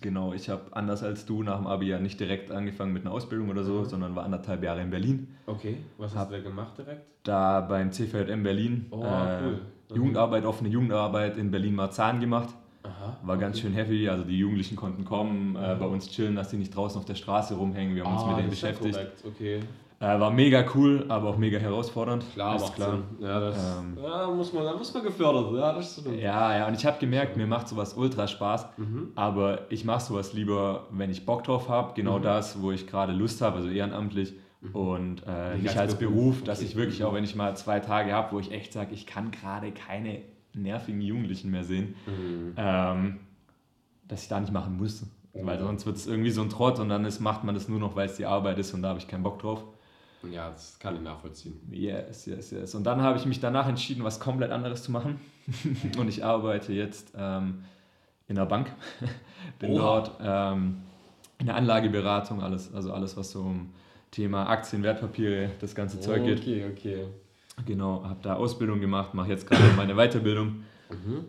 [0.00, 3.12] Genau, ich habe anders als du nach dem Abi ja nicht direkt angefangen mit einer
[3.12, 3.84] Ausbildung oder so, mhm.
[3.86, 5.28] sondern war anderthalb Jahre in Berlin.
[5.46, 7.02] Okay, was hast hab du da gemacht direkt?
[7.24, 8.86] Da beim CVJM Berlin.
[8.90, 9.60] Oh, äh, cool.
[9.90, 9.96] Mhm.
[9.96, 12.54] Jugendarbeit, offene Jugendarbeit in Berlin-Marzahn gemacht.
[12.82, 13.44] Aha, war okay.
[13.44, 15.78] ganz schön heavy, also die Jugendlichen konnten kommen, äh, mhm.
[15.80, 17.96] bei uns chillen, dass die nicht draußen auf der Straße rumhängen.
[17.96, 18.94] Wir haben ah, uns mit denen beschäftigt.
[18.94, 19.24] Korrekt.
[19.26, 19.60] Okay.
[20.00, 22.24] Äh, war mega cool, aber auch mega herausfordernd.
[22.32, 23.00] Klar, ist klar.
[23.18, 26.74] Ja, das ähm, ja, muss man, da muss man gefördert ja, das ja, ja, und
[26.74, 29.08] ich habe gemerkt, mir macht sowas ultra Spaß, mhm.
[29.16, 32.22] aber ich mache sowas lieber, wenn ich Bock drauf habe, genau mhm.
[32.22, 34.34] das, wo ich gerade Lust habe, also ehrenamtlich.
[34.60, 34.74] Mhm.
[34.74, 36.68] Und äh, nicht als Beruf, Beruf dass okay.
[36.68, 39.32] ich wirklich auch, wenn ich mal zwei Tage habe, wo ich echt sage, ich kann
[39.32, 40.20] gerade keine
[40.54, 42.54] nervigen Jugendlichen mehr sehen, mhm.
[42.56, 43.20] ähm,
[44.06, 45.04] dass ich da nicht machen muss.
[45.34, 47.78] Weil sonst wird es irgendwie so ein Trott und dann ist, macht man das nur
[47.78, 49.64] noch, weil es die Arbeit ist und da habe ich keinen Bock drauf.
[50.30, 51.60] Ja, das kann ich nachvollziehen.
[51.70, 52.74] Yes, yes, yes.
[52.74, 55.20] Und dann habe ich mich danach entschieden, was komplett anderes zu machen.
[55.98, 57.64] und ich arbeite jetzt ähm,
[58.26, 58.72] in der Bank.
[59.58, 59.78] Bin Oha.
[59.78, 60.82] dort ähm,
[61.38, 63.72] in der Anlageberatung, alles, also alles, was so um
[64.10, 66.40] Thema Aktien, Wertpapiere, das ganze Zeug geht.
[66.40, 67.06] Okay, okay.
[67.66, 70.64] Genau, habe da Ausbildung gemacht, mache jetzt gerade meine Weiterbildung.
[70.90, 71.24] Mhm.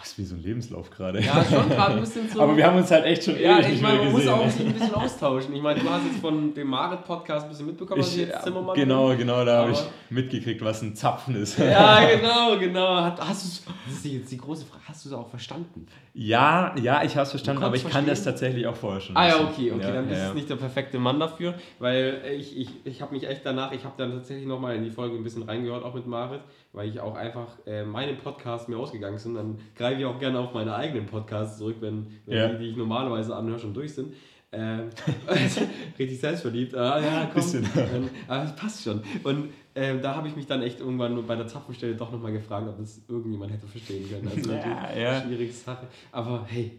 [0.00, 1.20] Ach, ist wie so ein Lebenslauf gerade.
[1.20, 2.40] Ja, schon gerade ein bisschen so.
[2.40, 4.64] Aber wir haben uns halt echt schon ja, ewig ich meine, man muss auch sich
[4.64, 5.56] ein bisschen austauschen.
[5.56, 8.76] Ich meine, du hast jetzt von dem Marit-Podcast ein bisschen mitbekommen, was ich, jetzt Zimmermann
[8.76, 9.18] Genau, bin.
[9.18, 11.58] genau, da habe ich mitgekriegt, was ein Zapfen ist.
[11.58, 12.94] Ja, genau, genau.
[13.18, 15.86] Hast du das ist jetzt die große Frage, hast du es auch verstanden?
[16.14, 18.02] Ja, ja, ich habe es verstanden, aber ich verstehen?
[18.02, 19.16] kann das tatsächlich auch vorher schon.
[19.16, 22.22] Ah ja, okay, okay, ja, dann ja, ist es nicht der perfekte Mann dafür, weil
[22.38, 25.16] ich, ich, ich habe mich echt danach, ich habe dann tatsächlich nochmal in die Folge
[25.16, 26.40] ein bisschen reingehört, auch mit Marit,
[26.72, 29.58] weil ich auch einfach äh, meine Podcasts mir ausgegangen sind, dann
[29.88, 32.48] greife ich auch gerne auf meine eigenen Podcasts zurück, wenn, wenn ja.
[32.48, 34.14] die, die ich normalerweise anhöre, schon durch sind.
[34.50, 34.88] Ähm,
[35.98, 36.74] richtig selbstverliebt.
[36.74, 37.42] Ah, ja, komm.
[37.42, 37.64] Bisschen.
[37.76, 39.02] Ähm, aber das passt schon.
[39.24, 42.66] Und ähm, da habe ich mich dann echt irgendwann bei der Zapfenstelle doch nochmal gefragt,
[42.68, 44.28] ob das irgendjemand hätte verstehen können.
[44.28, 45.22] Also ja, ja.
[45.22, 45.86] schwierige Sache.
[46.12, 46.72] Aber hey,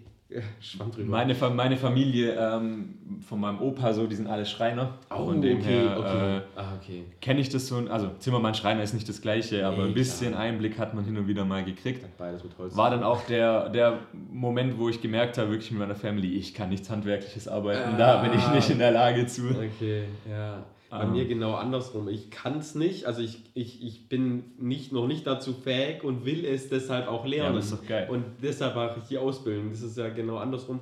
[0.59, 1.09] schwamm drüber.
[1.09, 4.99] Meine, meine Familie ähm, von meinem Opa, so, die sind alle Schreiner.
[5.09, 6.37] Oh, von dem okay, her okay.
[6.37, 7.03] Äh, ah, okay.
[7.19, 7.77] kenne ich das so.
[7.89, 10.43] Also Zimmermann Schreiner ist nicht das gleiche, aber ein bisschen klar.
[10.43, 12.05] Einblick hat man hin und wieder mal gekriegt.
[12.17, 12.75] Beides mit Holz.
[12.75, 13.99] War dann auch der, der
[14.31, 17.95] Moment, wo ich gemerkt habe, wirklich mit meiner Family, ich kann nichts Handwerkliches arbeiten.
[17.95, 19.49] Ah, da bin ich nicht in der Lage zu.
[19.49, 20.63] Okay, ja.
[20.89, 21.11] Bei ähm.
[21.11, 22.07] mir genau andersrum.
[22.09, 26.25] Ich kann es nicht, also ich, ich, ich bin nicht, noch nicht dazu fähig und
[26.25, 27.53] will es deshalb auch lernen.
[27.53, 28.07] Ja, das ist doch geil.
[28.09, 29.69] Und deshalb mache ich die Ausbildung.
[29.69, 30.79] Das ist ja genau andersrum.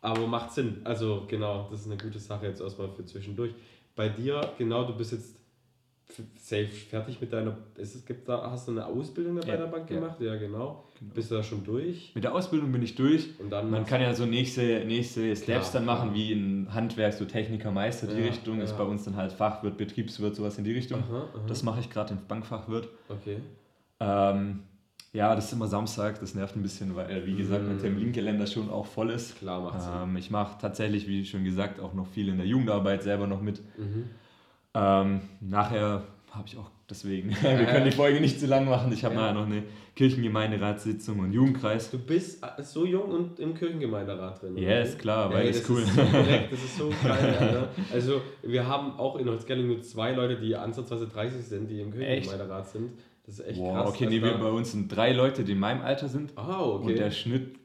[0.00, 0.80] Aber macht Sinn.
[0.84, 3.52] Also genau, das ist eine gute Sache jetzt erstmal für zwischendurch.
[3.94, 5.36] Bei dir, genau, du bist jetzt
[6.36, 7.56] safe fertig mit deiner.
[7.76, 10.20] Ist es, gibt da, hast du eine Ausbildung bei ja, der Bank gemacht?
[10.20, 10.84] Ja, ja genau.
[10.98, 11.12] genau.
[11.14, 12.12] Bist du da schon durch?
[12.14, 13.38] Mit der Ausbildung bin ich durch.
[13.40, 17.14] Und dann Man kann ja so nächste, nächste Steps klar, dann machen, wie in Handwerk,
[17.14, 18.60] so Techniker, Meister, die Richtung.
[18.60, 21.00] Ist bei uns dann halt Fachwirt, Betriebswirt, sowas in die Richtung.
[21.00, 21.44] Aha, aha.
[21.46, 22.88] Das mache ich gerade in Bankfachwirt.
[23.08, 23.38] Okay.
[24.00, 24.60] Ähm,
[25.12, 27.80] ja, das ist immer Samstag, das nervt ein bisschen, weil, wie gesagt, mein mhm.
[27.80, 29.38] Terminkalender schon auch voll ist.
[29.38, 33.04] Klar, macht ähm, Ich mache tatsächlich, wie schon gesagt, auch noch viel in der Jugendarbeit
[33.04, 33.62] selber noch mit.
[33.78, 34.10] Mhm.
[34.74, 38.92] Ähm, nachher habe ich auch deswegen, wir können die Folge nicht zu lang machen.
[38.92, 39.20] Ich habe ja.
[39.20, 39.62] nachher noch eine
[39.94, 41.90] Kirchengemeinderatssitzung und Jugendkreis.
[41.90, 44.56] Du bist so jung und im Kirchengemeinderat drin.
[44.56, 45.82] Ja, yes, klar, weil das ist cool.
[45.82, 47.36] Ist so korrekt, das ist so geil.
[47.38, 47.68] Alter.
[47.92, 51.92] Also, wir haben auch in Holzgerling nur zwei Leute, die ansatzweise 30 sind, die im
[51.92, 52.92] Kirchengemeinderat sind.
[53.24, 53.88] Das ist echt wow, krass.
[53.90, 56.32] Okay, nee, wir, bei uns sind drei Leute, die in meinem Alter sind.
[56.36, 56.86] Ah, okay.
[56.86, 57.56] Und der Schnitt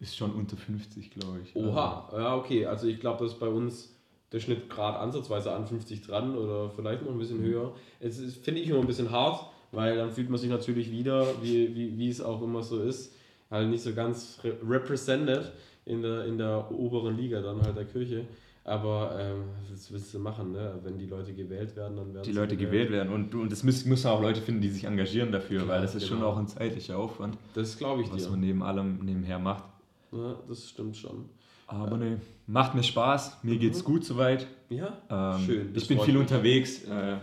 [0.00, 1.54] ist schon unter 50, glaube ich.
[1.54, 2.18] Oha, also.
[2.18, 2.66] ja, okay.
[2.66, 3.97] Also ich glaube, das ist bei uns
[4.32, 7.46] der Schnitt gerade ansatzweise an 50 dran oder vielleicht noch ein bisschen mhm.
[7.46, 7.72] höher.
[8.00, 11.74] Es finde ich immer ein bisschen hart, weil dann fühlt man sich natürlich wieder, wie,
[11.74, 13.14] wie, wie es auch immer so ist,
[13.50, 15.52] halt nicht so ganz represented
[15.86, 18.26] in der, in der oberen Liga dann halt der Kirche.
[18.64, 20.78] Aber ähm, was willst du machen, ne?
[20.82, 23.12] Wenn die Leute gewählt werden, dann werden Die Leute gewählt, gewählt werden.
[23.14, 25.94] Und, und es müssen, müssen auch Leute finden, die sich engagieren dafür, Klar, weil das
[25.94, 26.20] ist genau.
[26.20, 27.38] schon auch ein zeitlicher Aufwand.
[27.54, 28.24] Das glaube ich was dir.
[28.24, 29.64] Was man neben allem nebenher macht.
[30.12, 31.30] Ja, das stimmt schon.
[31.68, 33.38] Aber ne, macht mir Spaß.
[33.42, 33.60] Mir mhm.
[33.60, 34.46] geht's gut soweit.
[34.70, 35.70] Ja, ähm, schön.
[35.74, 36.22] Ich bin viel mich.
[36.22, 36.82] unterwegs.
[36.84, 37.18] Äh,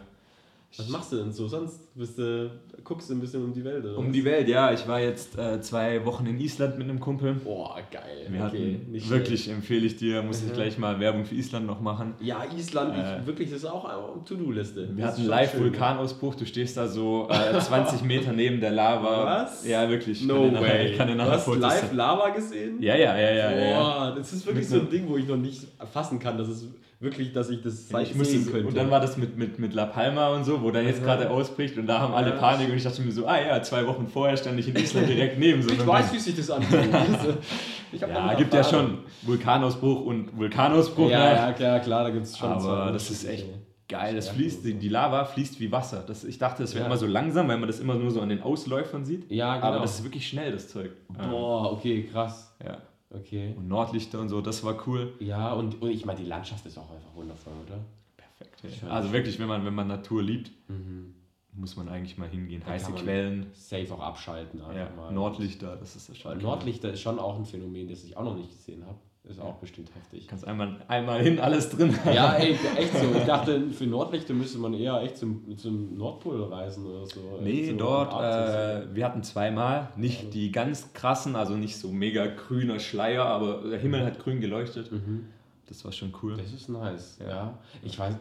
[0.78, 1.96] was machst du denn so sonst?
[1.96, 2.52] Bist du,
[2.84, 3.86] guckst du ein bisschen um die Welt?
[3.86, 4.14] Oder um was?
[4.14, 4.74] die Welt, ja.
[4.74, 7.34] Ich war jetzt äh, zwei Wochen in Island mit einem Kumpel.
[7.36, 8.28] Boah, geil.
[8.28, 9.58] Wir okay, hatten, wirklich schlecht.
[9.58, 12.16] empfehle ich dir, muss ich gleich mal Werbung für Island noch machen.
[12.20, 14.90] Ja, Island, äh, ich, wirklich, das ist auch eine To-Do-Liste.
[14.96, 19.44] Wir hatten Live-Vulkanausbruch, du stehst da so äh, 20 Meter neben der Lava.
[19.44, 19.66] Was?
[19.66, 20.26] Ja, wirklich.
[20.26, 20.92] No way.
[20.92, 22.82] Ich kann dir nachher du hast Fotos live Lava gesehen?
[22.82, 23.50] Ja, ja, ja, ja.
[23.50, 24.12] Boah, ja.
[24.12, 26.68] das ist wirklich mit so ein Ding, wo ich noch nicht fassen kann, dass es
[27.00, 28.68] wirklich, dass ich das ich sehen könnte.
[28.68, 31.30] Und dann war das mit, mit, mit La Palma und so, wo dann jetzt gerade
[31.30, 34.08] ausbricht und da haben alle Panik und ich dachte mir so, ah ja, zwei Wochen
[34.08, 36.90] vorher stand ich in Island direkt neben so Ich weiß, wie sich das anfühlt.
[38.00, 41.10] ja, gibt ja schon Vulkanausbruch und Vulkanausbruch.
[41.10, 42.50] Ja, ja, klar, klar, da gibt es schon.
[42.50, 43.46] Aber das ist echt
[43.88, 44.16] geil.
[44.16, 46.04] Das fließt, die Lava fließt wie Wasser.
[46.06, 46.88] Das, ich dachte, das wäre ja.
[46.88, 49.30] immer so langsam, weil man das immer nur so an den Ausläufern sieht.
[49.32, 49.68] Ja, genau.
[49.68, 50.92] Aber das ist wirklich schnell, das Zeug.
[51.10, 52.56] Boah, okay, krass.
[52.64, 52.78] Ja.
[53.20, 53.54] Okay.
[53.56, 55.14] Und Nordlichter und so, das war cool.
[55.20, 57.80] Ja, und, und ich meine, die Landschaft ist auch einfach wundervoll, oder?
[58.18, 58.82] Perfekt.
[58.82, 58.90] Ja.
[58.90, 61.16] Also wirklich, wenn man, wenn man Natur liebt, mhm.
[61.54, 62.62] muss man eigentlich mal hingehen.
[62.66, 63.48] Da Heiße Quellen.
[63.54, 64.60] Safe auch abschalten.
[64.60, 65.12] Ja, mal.
[65.12, 66.38] Nordlichter, das ist das schon.
[66.40, 69.00] Nordlichter ist schon auch ein Phänomen, das ich auch noch nicht gesehen habe.
[69.30, 70.28] Ist auch bestimmt heftig.
[70.28, 73.06] Kannst einmal, einmal hin, alles drin Ja, ey, echt so.
[73.18, 77.40] Ich dachte, für Nordlichter müsste man eher echt zum, zum Nordpol reisen oder so.
[77.42, 82.28] Nee, so dort, äh, wir hatten zweimal, nicht die ganz krassen, also nicht so mega
[82.28, 84.92] grüner Schleier, aber der Himmel hat grün geleuchtet.
[84.92, 85.26] Mhm.
[85.68, 86.38] Das war schon cool.
[86.38, 87.28] Das ist nice, ja.
[87.28, 87.60] ja.
[87.82, 88.14] Ich weiß,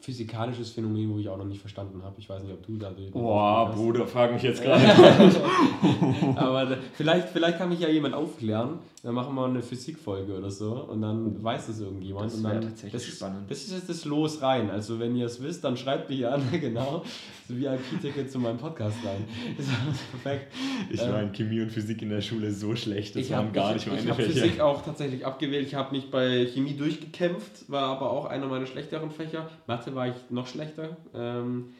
[0.00, 2.16] physikalisches Phänomen, wo ich auch noch nicht verstanden habe.
[2.18, 3.10] Ich weiß nicht, ob du da den.
[3.12, 4.82] Boah, Bruder, frag mich jetzt gerade.
[6.36, 8.78] Aber vielleicht, vielleicht kann mich ja jemand aufklären.
[9.02, 12.26] Dann machen wir eine Physikfolge oder so und dann weiß es irgendjemand.
[12.26, 13.50] Das wäre tatsächlich das spannend.
[13.50, 14.68] das ist jetzt das Los rein.
[14.70, 17.02] Also, wenn ihr es wisst, dann schreibt mich an, genau.
[17.48, 19.24] So wie VIP-Ticket zu meinem Podcast rein.
[19.56, 20.52] Das ist perfekt.
[20.90, 23.16] Ich war in Chemie und Physik in der Schule so schlecht.
[23.16, 24.20] Das waren hab, gar nicht meine ich Fächer.
[24.20, 25.66] Ich habe Physik auch tatsächlich abgewählt.
[25.66, 29.48] Ich habe mich bei Chemie durchgekämpft, war aber auch einer meiner schlechteren Fächer.
[29.66, 30.98] Mathe war ich noch schlechter.
[31.14, 31.70] Ähm,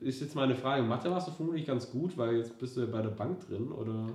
[0.00, 0.82] ist jetzt mal eine Frage.
[0.82, 4.08] Mathe warst du vermutlich ganz gut, weil jetzt bist du bei der Bank drin, oder?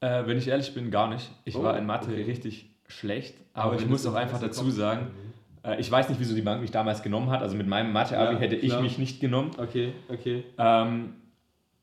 [0.00, 1.30] Äh, wenn ich ehrlich bin, gar nicht.
[1.44, 2.22] Ich oh, war in Mathe okay.
[2.22, 5.08] richtig schlecht, aber, aber ich muss auch einfach dazu sagen,
[5.64, 5.70] mhm.
[5.70, 7.42] äh, ich weiß nicht, wieso die Bank mich damals genommen hat.
[7.42, 9.50] Also mit meinem Mathe-Abi ja, hätte ich mich nicht genommen.
[9.58, 10.44] Okay, okay.
[10.58, 11.14] Ähm,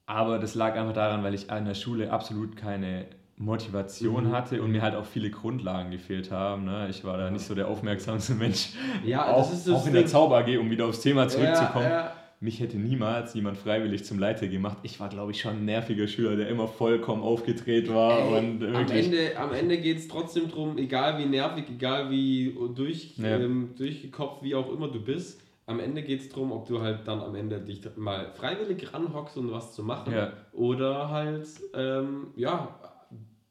[0.06, 3.06] aber das lag einfach daran, weil ich an der Schule absolut keine
[3.38, 4.32] Motivation mhm.
[4.32, 6.65] hatte und mir halt auch viele Grundlagen gefehlt haben.
[6.65, 6.88] Ne?
[6.89, 8.69] Ich war da nicht so der aufmerksamste Mensch.
[9.06, 11.86] Ja, auch, das ist das auch in der Zauber AG, um wieder aufs Thema zurückzukommen.
[11.86, 12.13] Ja, ja.
[12.39, 14.78] Mich hätte niemals jemand freiwillig zum Leiter gemacht.
[14.84, 18.19] Ich war, glaube ich, schon ein nerviger Schüler, der immer vollkommen aufgedreht war.
[18.19, 22.56] Ey, und am Ende, am Ende geht es trotzdem darum, egal wie nervig, egal wie
[22.76, 23.39] durch, ja.
[23.39, 27.08] ähm, durchgekopft, wie auch immer du bist, am Ende geht es darum, ob du halt
[27.08, 30.13] dann am Ende dich mal freiwillig ranhockst, um was zu machen.
[30.13, 30.32] Ja.
[30.54, 32.80] Oder halt, ähm, ja,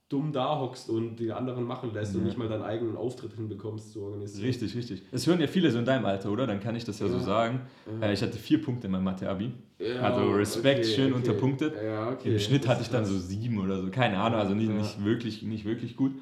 [0.09, 2.21] dumm da hockst und die anderen machen lässt ja.
[2.21, 4.47] und nicht mal deinen eigenen Auftritt hinbekommst zu organisieren.
[4.47, 5.03] Richtig, richtig.
[5.11, 6.47] Das hören ja viele so in deinem Alter, oder?
[6.47, 7.13] Dann kann ich das ja, ja.
[7.13, 7.63] so sagen.
[8.01, 8.09] Ja.
[8.09, 9.51] Äh, ich hatte vier Punkte in meinem Mathe-Abi.
[10.01, 11.15] also Respekt, okay, schön okay.
[11.15, 11.75] unterpunktet.
[11.75, 12.33] Okay.
[12.33, 13.91] Im Schnitt hatte ich dann so sieben oder so.
[13.91, 16.13] Keine Ahnung, also nicht, nicht, wirklich, nicht wirklich gut.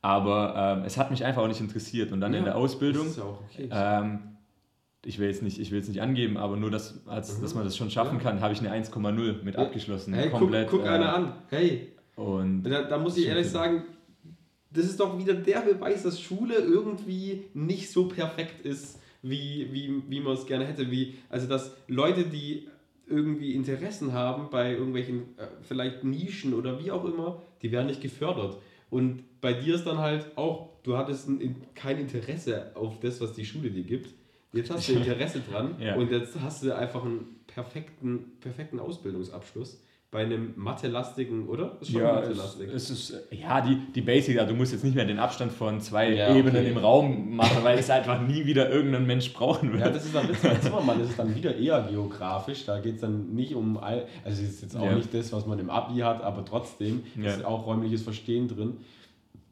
[0.00, 2.12] Aber ähm, es hat mich einfach auch nicht interessiert.
[2.12, 3.06] Und dann in der Ausbildung.
[3.06, 3.68] Das ist auch okay.
[3.72, 4.20] Ähm,
[5.04, 7.42] ich will jetzt nicht, ich will jetzt nicht angeben, aber nur, dass, als, mhm.
[7.42, 10.14] dass man das schon schaffen kann, habe ich eine 1,0 mit abgeschlossen.
[10.14, 11.32] Hey, komplett, guck, guck äh, einer an.
[11.48, 13.84] Hey, und da, da muss ich ehrlich sagen,
[14.72, 20.02] das ist doch wieder der Beweis, dass Schule irgendwie nicht so perfekt ist, wie, wie,
[20.08, 20.90] wie man es gerne hätte.
[20.90, 22.66] Wie, also, dass Leute, die
[23.06, 28.00] irgendwie Interessen haben bei irgendwelchen äh, vielleicht Nischen oder wie auch immer, die werden nicht
[28.00, 28.58] gefördert.
[28.90, 33.32] Und bei dir ist dann halt auch, du hattest ein, kein Interesse auf das, was
[33.32, 34.12] die Schule dir gibt.
[34.52, 35.94] Jetzt hast du Interesse dran ja.
[35.94, 41.76] und jetzt hast du einfach einen perfekten, perfekten Ausbildungsabschluss bei einem Mathe-lastigen, oder?
[41.80, 42.70] Ist schon ja, Mathe-lastig.
[42.72, 45.52] Es, es, ist, ja, die, die Basic, also du musst jetzt nicht mehr den Abstand
[45.52, 46.70] von zwei ja, Ebenen okay.
[46.70, 49.82] im Raum machen, weil es einfach nie wieder irgendein Mensch brauchen wird.
[49.82, 50.26] Ja, das ist dann.
[50.42, 52.64] Bei Zimmermann ist es dann wieder eher geografisch.
[52.64, 54.94] Da geht es dann nicht um, all, also es ist jetzt auch ja.
[54.94, 57.30] nicht das, was man im Abi hat, aber trotzdem ja.
[57.30, 58.78] ist auch räumliches Verstehen drin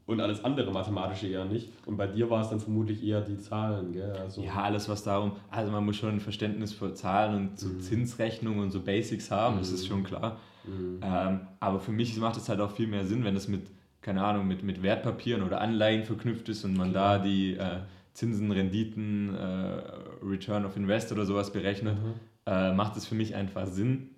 [0.06, 1.72] und alles andere mathematische eher nicht.
[1.84, 4.12] Und bei dir war es dann vermutlich eher die Zahlen, gell?
[4.12, 7.68] Also ja, alles was darum, also man muss schon ein Verständnis für Zahlen und so
[7.68, 7.80] mhm.
[7.80, 9.60] Zinsrechnung und so Basics haben, mhm.
[9.60, 9.88] das ist mhm.
[9.88, 10.40] schon klar.
[10.64, 11.00] Mhm.
[11.02, 13.66] Ähm, aber für mich macht es halt auch viel mehr Sinn, wenn es mit,
[14.00, 17.18] keine Ahnung, mit, mit Wertpapieren oder Anleihen verknüpft ist und man Klar.
[17.18, 17.80] da die äh,
[18.12, 19.82] Zinsen, Renditen, äh,
[20.24, 22.14] Return of Invest oder sowas berechnet, mhm.
[22.46, 24.10] äh, macht es für mich einfach Sinn,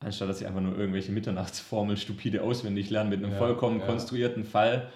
[0.00, 3.86] anstatt dass ich einfach nur irgendwelche Mitternachtsformeln stupide auswendig lerne mit einem ja, vollkommen ja.
[3.86, 4.90] konstruierten Fall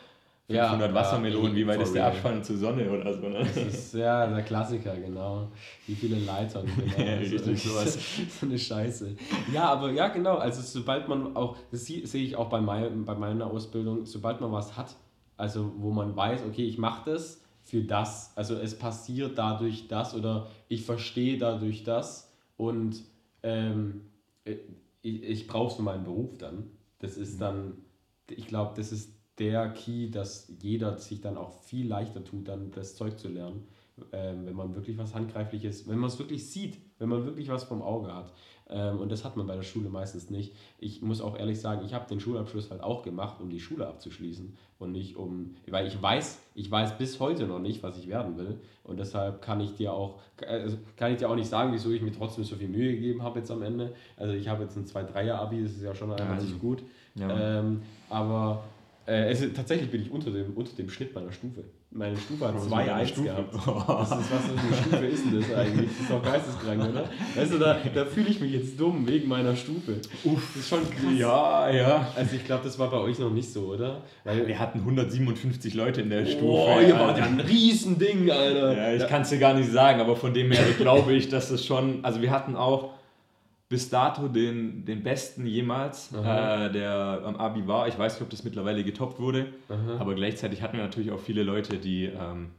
[0.49, 3.29] 500 ja, Wassermelonen, wie weit ist der Abstand zur Sonne oder so.
[3.29, 3.41] Ne?
[3.41, 5.49] Das ist ja der Klassiker, genau.
[5.89, 6.99] Wie viele Leitern, genau.
[7.09, 7.99] ja, richtig sowas.
[8.29, 9.17] so eine Scheiße.
[9.53, 10.37] Ja, aber ja, genau.
[10.37, 14.53] Also sobald man auch, das sehe ich auch bei, mein, bei meiner Ausbildung, sobald man
[14.53, 14.95] was hat,
[15.37, 20.15] also wo man weiß, okay, ich mache das für das, also es passiert dadurch das
[20.15, 23.03] oder ich verstehe dadurch das und
[23.43, 24.03] ähm,
[24.45, 24.61] ich,
[25.03, 26.71] ich brauche es für meinen Beruf dann.
[27.01, 27.41] Das ist mhm.
[27.41, 27.73] dann,
[28.31, 32.71] ich glaube, das ist der Key, dass jeder sich dann auch viel leichter tut, dann
[32.71, 33.65] das Zeug zu lernen,
[34.13, 37.65] ähm, wenn man wirklich was Handgreifliches, wenn man es wirklich sieht, wenn man wirklich was
[37.65, 38.33] vom Auge hat.
[38.69, 40.53] Ähm, und das hat man bei der Schule meistens nicht.
[40.79, 43.87] Ich muss auch ehrlich sagen, ich habe den Schulabschluss halt auch gemacht, um die Schule
[43.87, 48.09] abzuschließen und nicht um, weil ich weiß, ich weiß bis heute noch nicht, was ich
[48.09, 48.59] werden will.
[48.83, 52.03] Und deshalb kann ich dir auch, also kann ich dir auch nicht sagen, wieso ich
[52.03, 53.95] mir trotzdem so viel Mühe gegeben habe jetzt am Ende.
[54.17, 56.83] Also ich habe jetzt ein 2-3er-Abi, das ist ja schon relativ ja, gut.
[57.15, 57.61] Ja.
[57.61, 58.65] Ähm, aber
[59.07, 61.63] äh, also tatsächlich bin ich unter dem, unter dem Schnitt meiner Stufe.
[61.93, 63.55] Meine Stufe hat 2-1 gehabt.
[63.87, 65.91] Das ist, was für eine Stufe ist denn das eigentlich?
[65.91, 67.09] Das ist doch geisteskrank, oder?
[67.37, 70.01] Weißt du, da, da fühle ich mich jetzt dumm wegen meiner Stufe.
[70.25, 71.13] Uff, das ist schon krass.
[71.17, 72.09] Ja, ja.
[72.17, 74.03] Also ich glaube, das war bei euch noch nicht so, oder?
[74.25, 76.45] Weil wir hatten 157 Leute in der oh, Stufe.
[76.45, 78.77] Oh, ihr wart ja ein Riesending, Alter.
[78.77, 81.49] Ja, ich kann es dir gar nicht sagen, aber von dem her glaube ich, dass
[81.49, 82.96] das schon, also wir hatten auch
[83.69, 87.89] bis dato den, den besten jemals, äh, der am Abi war.
[87.89, 89.99] Ich weiß nicht, ob das mittlerweile getoppt wurde, Aha.
[89.99, 92.51] aber gleichzeitig hatten wir natürlich auch viele Leute, die ähm,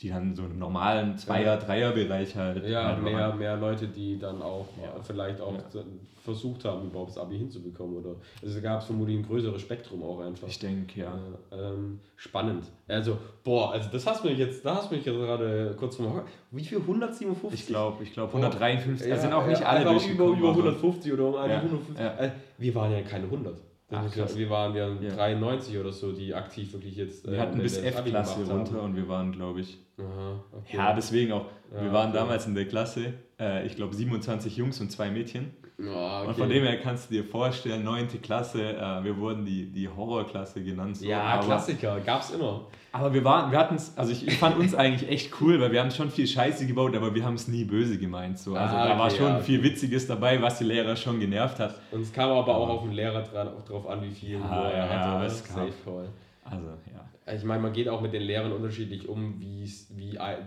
[0.00, 2.66] die dann so im normalen Zweier-, Dreier-Bereich halt.
[2.66, 4.94] Ja, halt mehr, mehr Leute, die dann auch ja.
[5.02, 5.82] vielleicht auch ja.
[6.24, 7.98] versucht haben, überhaupt das Abi hinzubekommen.
[7.98, 10.48] Oder also gab es vermutlich ein größeres Spektrum auch einfach.
[10.48, 11.18] Ich denke, ja.
[11.52, 12.64] Ähm, spannend.
[12.88, 15.96] Also, boah, also das hast du mich jetzt, da hast du mich jetzt gerade kurz
[15.96, 16.78] vom Wie viel?
[16.78, 17.60] 157?
[17.60, 19.06] Ich glaube, ich glaube 153.
[19.06, 21.98] Ja, also sind auch nicht alle über, über 150 oder um 150.
[21.98, 23.54] Äh, wir waren ja keine 100.
[23.92, 27.26] Ach, wir waren ja, ja 93 oder so, die aktiv wirklich jetzt.
[27.26, 29.78] Wir äh, hatten bis F-Klasse runter und wir waren, glaube ich.
[29.98, 30.76] Aha, okay.
[30.76, 31.46] Ja, deswegen auch.
[31.74, 32.18] Ja, wir waren okay.
[32.18, 35.50] damals in der Klasse, äh, ich glaube 27 Jungs und zwei Mädchen.
[35.82, 36.28] Oh, okay.
[36.28, 38.20] Und von dem her kannst du dir vorstellen, 9.
[38.22, 40.98] Klasse, äh, wir wurden die, die Horrorklasse genannt.
[40.98, 41.06] So.
[41.06, 42.66] Ja, aber, Klassiker, gab's immer.
[42.92, 45.70] Aber wir waren, wir hatten es, also ich, ich, fand uns eigentlich echt cool, weil
[45.70, 48.38] wir haben schon viel Scheiße gebaut, aber wir haben es nie böse gemeint.
[48.38, 48.54] So.
[48.54, 51.76] Also ah, da war schon ja, viel Witziges dabei, was die Lehrer schon genervt hat.
[51.92, 54.70] Und es kam aber auch auf den Lehrer dran, auch drauf an, wie viel ja,
[54.70, 55.08] er hatte.
[55.08, 56.08] Ja, es Safe Call.
[56.44, 57.09] Also, ja.
[57.34, 59.68] Ich meine, man geht auch mit den Lehrern unterschiedlich um, wie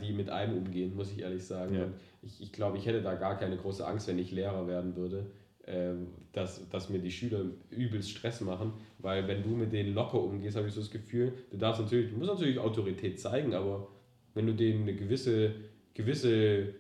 [0.02, 1.76] die mit einem umgehen, muss ich ehrlich sagen.
[1.76, 1.88] Ja.
[2.22, 5.28] Ich, ich glaube, ich hätte da gar keine große Angst, wenn ich Lehrer werden würde
[5.66, 10.22] ähm, dass, dass mir die Schüler übelst Stress machen, weil wenn du mit denen locker
[10.22, 13.88] umgehst, habe ich so das Gefühl, du darfst natürlich, du musst natürlich Autorität zeigen, aber
[14.34, 15.54] wenn du denen eine gewisse,
[15.94, 16.74] gewisse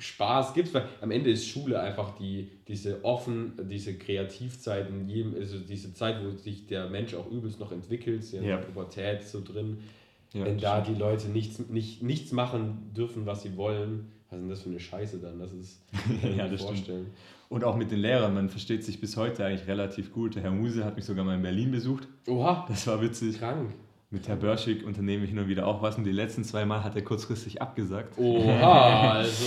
[0.00, 5.34] Spaß gibst, weil am Ende ist Schule einfach die, diese offen, diese Kreativzeit in jedem,
[5.34, 8.56] also diese Zeit, wo sich der Mensch auch übelst noch entwickelt, in ja.
[8.56, 9.78] der Pubertät so drin.
[10.32, 14.42] Ja, wenn da die Leute nichts, nicht, nichts machen dürfen, was sie wollen, was ist
[14.42, 15.38] denn das für eine Scheiße dann?
[15.40, 15.82] Das ist,
[16.36, 17.06] ja, das vorstellen.
[17.06, 17.16] Stimmt.
[17.48, 20.36] Und auch mit den Lehrern, man versteht sich bis heute eigentlich relativ gut.
[20.36, 22.06] Der Herr Muse hat mich sogar mal in Berlin besucht.
[22.28, 22.64] Oha.
[22.68, 23.38] Das war witzig.
[23.38, 23.74] Krank.
[24.12, 26.82] Mit Herr Börschig unternehme ich hin und wieder auch was und die letzten zwei Mal
[26.82, 28.18] hat er kurzfristig abgesagt.
[28.18, 29.44] Oha, also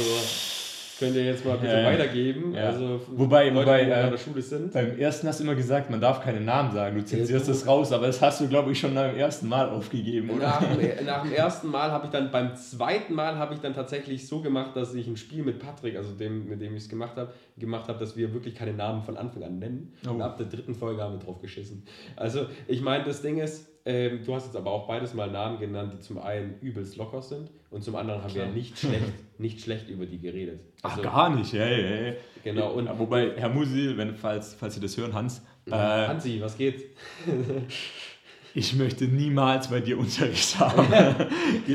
[0.98, 2.54] könnt ihr jetzt mal bitte ja, weitergeben.
[2.54, 2.68] Ja.
[2.68, 4.72] Also wobei, Leute, wobei äh, der Schule sind.
[4.72, 7.92] beim ersten hast du immer gesagt, man darf keinen Namen sagen, du zensierst das raus,
[7.92, 10.30] aber das hast du, glaube ich, schon beim ersten Mal aufgegeben.
[10.30, 10.48] Oder?
[10.48, 13.74] Nach, dem, nach dem ersten Mal habe ich dann, beim zweiten Mal habe ich dann
[13.74, 16.90] tatsächlich so gemacht, dass ich ein Spiel mit Patrick, also dem, mit dem ich es
[16.90, 19.92] gemacht habe, gemacht habe, dass wir wirklich keine Namen von Anfang an nennen.
[20.08, 20.12] Oh.
[20.12, 21.84] Und ab der dritten Folge haben wir drauf geschissen.
[22.16, 25.60] Also ich meine, das Ding ist, ähm, du hast jetzt aber auch beides mal Namen
[25.60, 29.62] genannt, die zum einen übelst locker sind und zum anderen haben wir nicht schlecht, nicht
[29.62, 30.62] schlecht über die geredet.
[30.82, 32.16] Also, Ach, gar nicht, hey, hey.
[32.46, 32.72] Genau.
[32.72, 35.42] Und, Wobei, Herr Musi, wenn, falls, falls Sie das hören, Hans.
[35.66, 36.96] Äh, Hansi, was geht?
[38.54, 40.88] ich möchte niemals bei dir Unterricht haben.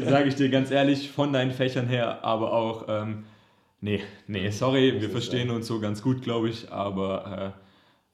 [0.05, 3.25] Sage ich dir ganz ehrlich, von deinen Fächern her, aber auch, ähm,
[3.83, 7.55] nee, nee, sorry, wir verstehen uns so ganz gut, glaube ich, aber.
[7.55, 7.68] Äh,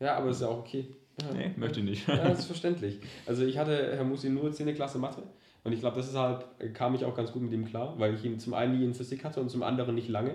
[0.05, 0.87] ja, aber ist ja auch okay.
[1.21, 1.35] Ja.
[1.35, 2.09] Nee, möchte ich nicht.
[2.09, 2.99] Ja, das ist verständlich.
[3.27, 4.75] Also ich hatte Herr Musi nur 10.
[4.75, 5.23] Klasse Mathe
[5.63, 8.39] und ich glaube, deshalb kam ich auch ganz gut mit ihm klar, weil ich ihn
[8.39, 10.33] zum einen nie in Physik hatte und zum anderen nicht lange.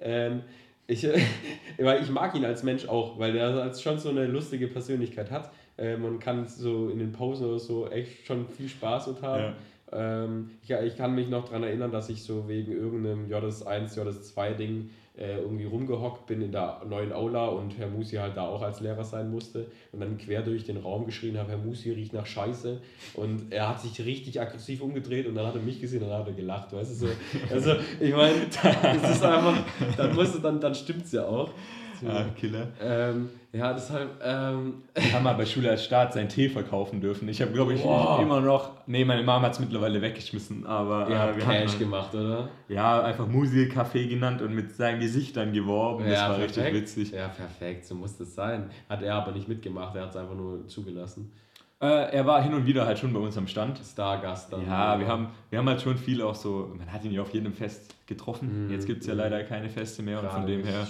[0.00, 0.42] Ähm,
[0.86, 1.06] ich,
[1.78, 5.52] weil ich mag ihn als Mensch auch, weil er schon so eine lustige Persönlichkeit hat.
[5.78, 9.42] Äh, man kann so in den Pausen oder so echt schon viel Spaß mit haben.
[9.42, 9.54] Ja.
[9.92, 14.90] Ähm, ich, ich kann mich noch daran erinnern, dass ich so wegen irgendeinem JS1, JS2-Ding
[15.18, 18.80] äh, irgendwie rumgehockt bin in der neuen Aula und Herr Musi halt da auch als
[18.80, 22.24] Lehrer sein musste und dann quer durch den Raum geschrien habe, Herr Musi riecht nach
[22.24, 22.80] Scheiße
[23.14, 26.20] und er hat sich richtig aggressiv umgedreht und dann hat er mich gesehen und dann
[26.20, 27.12] hat er gelacht, weißt du so.
[27.50, 29.58] Also ich meine, es ist einfach,
[29.98, 31.50] dann dann, dann stimmt es ja auch.
[32.08, 32.68] Ah, Killer.
[32.80, 34.20] Ähm, ja, deshalb.
[34.24, 37.28] Ähm, ich habe mal bei Schule als Staat seinen Tee verkaufen dürfen.
[37.28, 38.20] Ich habe, glaube ich, wow.
[38.20, 38.70] immer noch.
[38.86, 41.10] Nee, meine Mama hat es mittlerweile weggeschmissen, aber.
[41.10, 42.48] Ja, äh, wir Cash gemacht, oder?
[42.68, 46.04] Ja, einfach Musilkaffee genannt und mit seinem Gesicht dann geworben.
[46.04, 46.56] Das ja, war perfekt.
[46.56, 47.10] richtig witzig.
[47.12, 48.70] Ja, perfekt, so muss das sein.
[48.88, 51.30] Hat er aber nicht mitgemacht, er hat es einfach nur zugelassen.
[51.82, 53.80] Äh, er war hin und wieder halt schon bei uns am Stand.
[53.84, 54.64] Stargast dann.
[54.64, 57.34] Ja, wir haben, wir haben halt schon viel auch so, man hat ihn ja auf
[57.34, 58.68] jedem Fest getroffen.
[58.68, 59.18] Mm, Jetzt gibt es ja mm.
[59.18, 60.86] leider keine Feste mehr und von dem her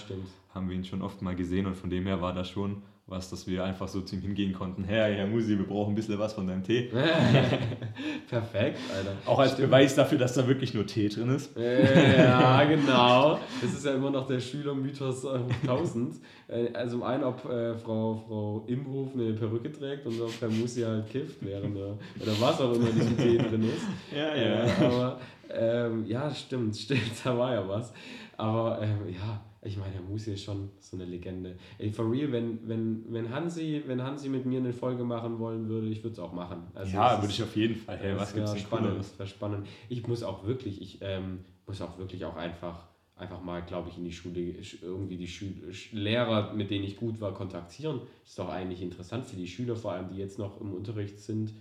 [0.54, 3.28] haben wir ihn schon oft mal gesehen und von dem her war das schon was,
[3.30, 4.84] dass wir einfach so zu ihm hingehen konnten.
[4.84, 6.82] Herr, Herr Musi, wir brauchen ein bisschen was von deinem Tee.
[8.28, 9.16] Perfekt, Alter.
[9.26, 9.68] Auch als Stimmt.
[9.68, 11.50] Beweis dafür, dass da wirklich nur Tee drin ist.
[11.56, 13.38] Ja, genau.
[13.60, 16.20] Das ist ja immer noch der Schülermythos 1000.
[16.48, 20.48] Äh, also um einen, ob äh, Frau, Frau Imhof eine Perücke trägt und ob Herr
[20.48, 23.82] Musi halt kifft, während er, oder was auch immer in diesem Tee drin ist.
[24.16, 24.64] Ja, ja.
[24.64, 27.92] Äh, aber ähm, ja, stimmt, stimmt, da war ja was.
[28.36, 31.56] Aber ähm, ja, ich meine, der Musi ist schon so eine Legende.
[31.78, 35.68] Ey, for real, wenn, wenn, wenn, Hansi, wenn Hansi mit mir eine Folge machen wollen
[35.68, 36.64] würde, ich würde es auch machen.
[36.74, 37.96] Also ja, würde ich auf jeden Fall.
[37.96, 39.68] Hey, was gibt's spannend, Das wäre spannend.
[39.88, 43.98] Ich muss auch wirklich, ich ähm, muss auch wirklich auch einfach, einfach mal, glaube ich,
[43.98, 45.54] in die Schule, irgendwie die Schül
[45.92, 48.00] Lehrer, mit denen ich gut war, kontaktieren.
[48.24, 51.52] Ist doch eigentlich interessant für die Schüler, vor allem, die jetzt noch im Unterricht sind.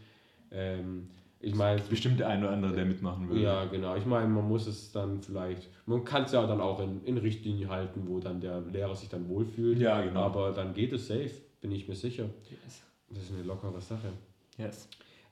[0.50, 3.41] Ähm, ich meine, bestimmt der eine oder andere, der mitmachen will.
[3.41, 3.95] Ja, genau.
[3.95, 7.17] Ich meine, man muss es dann vielleicht, man kann es ja dann auch in, in
[7.17, 9.80] Richtlinien halten, wo dann der Lehrer sich dann wohlfühlt.
[9.80, 10.21] Ja, genau.
[10.21, 12.25] Aber dann geht es safe, bin ich mir sicher.
[12.49, 12.84] Yes.
[13.10, 14.10] Das ist eine lockere Sache.
[14.58, 14.88] Yes.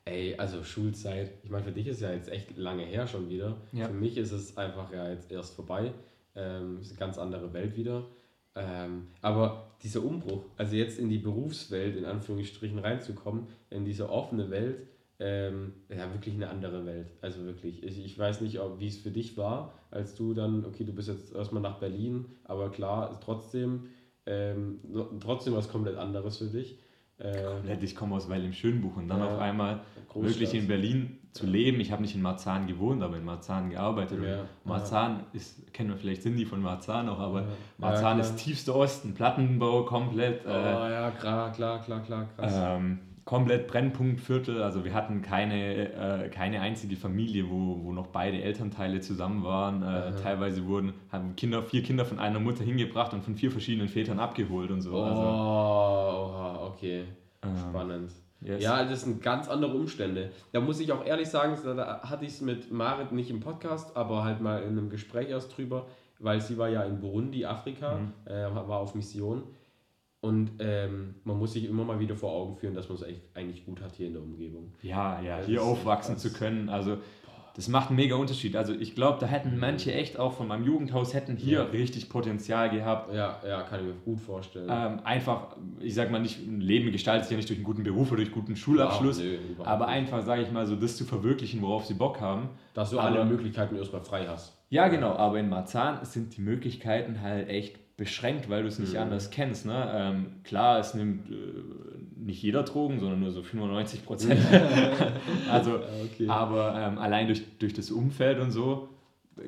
[0.05, 3.57] Ey, also Schulzeit, ich meine, für dich ist ja jetzt echt lange her schon wieder.
[3.71, 3.87] Ja.
[3.87, 5.93] Für mich ist es einfach ja jetzt erst vorbei.
[6.35, 8.03] Ähm, ist eine ganz andere Welt wieder.
[8.55, 14.49] Ähm, aber dieser Umbruch, also jetzt in die Berufswelt in Anführungsstrichen reinzukommen, in diese offene
[14.49, 14.87] Welt,
[15.19, 17.11] ähm, ja, wirklich eine andere Welt.
[17.21, 17.83] Also wirklich.
[17.83, 21.09] Ich, ich weiß nicht, wie es für dich war, als du dann, okay, du bist
[21.09, 23.87] jetzt erstmal nach Berlin, aber klar, trotzdem,
[24.25, 24.79] ähm,
[25.19, 26.79] trotzdem was komplett anderes für dich.
[27.17, 30.39] Äh, komplett, ich komme aus Weil im Schönbuch und dann ja, auf einmal Großstadt.
[30.39, 31.81] wirklich in Berlin zu leben.
[31.81, 34.23] Ich habe nicht in Marzahn gewohnt, aber in Marzahn gearbeitet.
[34.23, 35.25] Ja, Marzahn ja.
[35.33, 37.43] ist, kennen wir vielleicht Cindy von Marzahn auch, aber
[37.77, 40.45] Marzahn ist tiefster Osten, Plattenbau komplett.
[40.45, 42.53] Äh, oh ja, klar, klar, klar, klar, krass.
[42.55, 44.63] Ähm, komplett Brennpunktviertel.
[44.63, 49.83] Also wir hatten keine, äh, keine einzige Familie, wo, wo noch beide Elternteile zusammen waren.
[49.83, 53.87] Äh, teilweise wurden haben Kinder, vier Kinder von einer Mutter hingebracht und von vier verschiedenen
[53.87, 54.95] Vätern abgeholt und so.
[54.95, 57.03] Oh, also, oha, okay.
[57.43, 58.11] Ähm, Spannend.
[58.41, 58.63] Yes.
[58.63, 60.31] Ja, das sind ganz andere Umstände.
[60.51, 63.95] Da muss ich auch ehrlich sagen, da hatte ich es mit Marit nicht im Podcast,
[63.95, 65.85] aber halt mal in einem Gespräch erst drüber,
[66.17, 68.11] weil sie war ja in Burundi, Afrika, mhm.
[68.25, 69.43] äh, war auf Mission.
[70.21, 73.65] Und ähm, man muss sich immer mal wieder vor Augen führen, dass man es eigentlich
[73.65, 74.73] gut hat hier in der Umgebung.
[74.81, 76.67] Ja, ja, hier aufwachsen zu können.
[76.67, 76.97] Also
[77.55, 78.55] das macht einen mega Unterschied.
[78.55, 79.59] Also ich glaube, da hätten mhm.
[79.59, 81.63] manche echt auch von meinem Jugendhaus hätten hier ja.
[81.65, 83.13] richtig Potenzial gehabt.
[83.13, 84.69] Ja, ja, kann ich mir gut vorstellen.
[84.69, 87.83] Ähm, einfach, ich sag mal nicht, ein Leben gestaltet sich ja nicht durch einen guten
[87.83, 90.95] Beruf oder durch einen guten Schulabschluss, ja, nö, aber einfach, sage ich mal, so das
[90.95, 92.49] zu verwirklichen, worauf sie Bock haben.
[92.73, 94.57] Dass du aber, alle Möglichkeiten erstmal frei hast.
[94.69, 98.93] Ja, genau, aber in Marzahn sind die Möglichkeiten halt echt beschränkt, weil du es nicht
[98.93, 98.99] mhm.
[98.99, 99.65] anders kennst.
[99.65, 99.91] Ne?
[99.93, 101.35] Ähm, klar, es nimmt äh,
[102.15, 104.39] nicht jeder Drogen, sondern nur so 95 Prozent.
[105.51, 106.27] also, okay.
[106.27, 108.87] aber ähm, allein durch, durch das Umfeld und so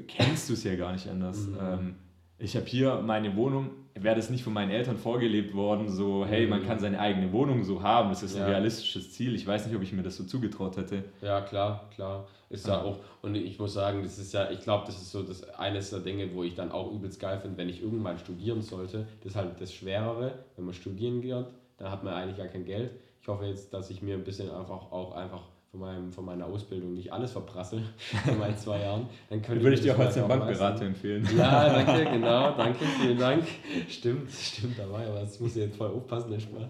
[0.08, 1.48] kennst du es ja gar nicht anders.
[1.48, 1.58] Mhm.
[1.62, 1.96] Ähm,
[2.42, 6.48] ich habe hier meine Wohnung, wäre das nicht von meinen Eltern vorgelebt worden, so, hey,
[6.48, 6.82] man kann mhm.
[6.82, 8.44] seine eigene Wohnung so haben, das ist ja.
[8.44, 9.36] ein realistisches Ziel.
[9.36, 11.04] Ich weiß nicht, ob ich mir das so zugetraut hätte.
[11.22, 12.28] Ja, klar, klar.
[12.50, 15.24] Ist ja auch, und ich muss sagen, das ist ja, ich glaube, das ist so
[15.24, 18.62] das eines der Dinge, wo ich dann auch übelst geil finde, wenn ich irgendwann studieren
[18.62, 19.08] sollte.
[19.22, 21.46] Das ist halt das Schwerere, wenn man studieren geht,
[21.78, 22.92] dann hat man eigentlich gar kein Geld.
[23.22, 26.46] Ich hoffe jetzt, dass ich mir ein bisschen einfach auch einfach von, meinem, von meiner
[26.46, 27.82] Ausbildung nicht alles verprassel
[28.28, 29.08] in meinen zwei Jahren.
[29.30, 31.28] Dann könnte würde ich dir auch als Bankberater empfehlen.
[31.36, 33.46] Ja, danke, genau, danke, vielen Dank.
[33.88, 35.40] Stimmt, stimmt, da war ja was.
[35.40, 36.64] Muss ich jetzt voll aufpassen, der Spaß.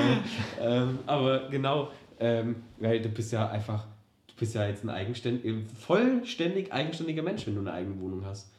[0.60, 1.90] ähm, aber genau,
[2.20, 3.86] ähm, weil du bist ja einfach,
[4.28, 8.52] du bist ja jetzt ein eigenständig, vollständig eigenständiger Mensch, wenn du eine eigene Wohnung hast.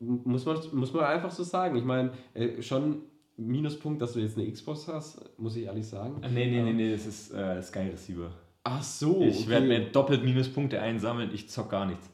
[0.00, 1.76] Muss man, muss man einfach so sagen.
[1.76, 3.02] Ich meine, äh, schon
[3.36, 6.20] Minuspunkt, dass du jetzt eine Xbox hast, muss ich ehrlich sagen.
[6.32, 8.32] Nee, nee, nee, nee, das ist äh, Sky Receiver.
[8.64, 9.20] Ach so.
[9.22, 9.48] Ich okay.
[9.48, 12.10] werde mir doppelt Minuspunkte einsammeln, ich zock gar nichts.